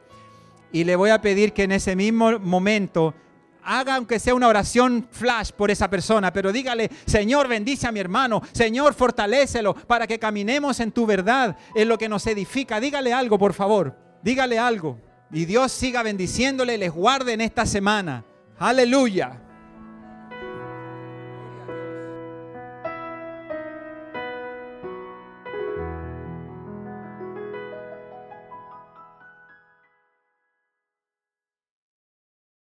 Y 0.73 0.85
le 0.85 0.97
voy 0.97 1.11
a 1.11 1.21
pedir 1.21 1.53
que 1.53 1.65
en 1.65 1.73
ese 1.73 1.97
mismo 1.97 2.39
momento 2.41 3.15
haga 3.63 3.97
aunque 3.97 4.19
sea 4.19 4.35
una 4.35 4.49
oración 4.49 5.07
flash 5.11 5.51
por 5.53 5.71
esa 5.71 5.89
persona, 5.91 6.33
pero 6.33 6.53
dígale, 6.53 6.91
Señor, 7.07 7.47
bendice 7.47 7.87
a 7.87 7.93
mi 7.93 8.01
hermano, 8.01 8.43
Señor, 8.53 8.95
fortalécelo 8.95 9.75
para 9.75 10.07
que 10.07 10.19
caminemos 10.19 10.81
en 10.81 10.93
tu 10.93 11.07
verdad, 11.07 11.57
en 11.75 11.89
lo 11.89 11.99
que 11.99 12.09
nos 12.09 12.27
edifica. 12.27 12.81
Dígale 12.81 13.13
algo, 13.13 13.39
por 13.39 13.53
favor, 13.53 13.97
dígale 14.23 14.59
algo. 14.59 14.99
Y 15.33 15.45
Dios 15.45 15.73
siga 15.73 16.03
bendiciéndole, 16.03 16.77
les 16.77 16.93
guarde 16.93 17.33
en 17.33 17.41
esta 17.41 17.67
semana. 17.67 18.25
Aleluya. 18.59 19.50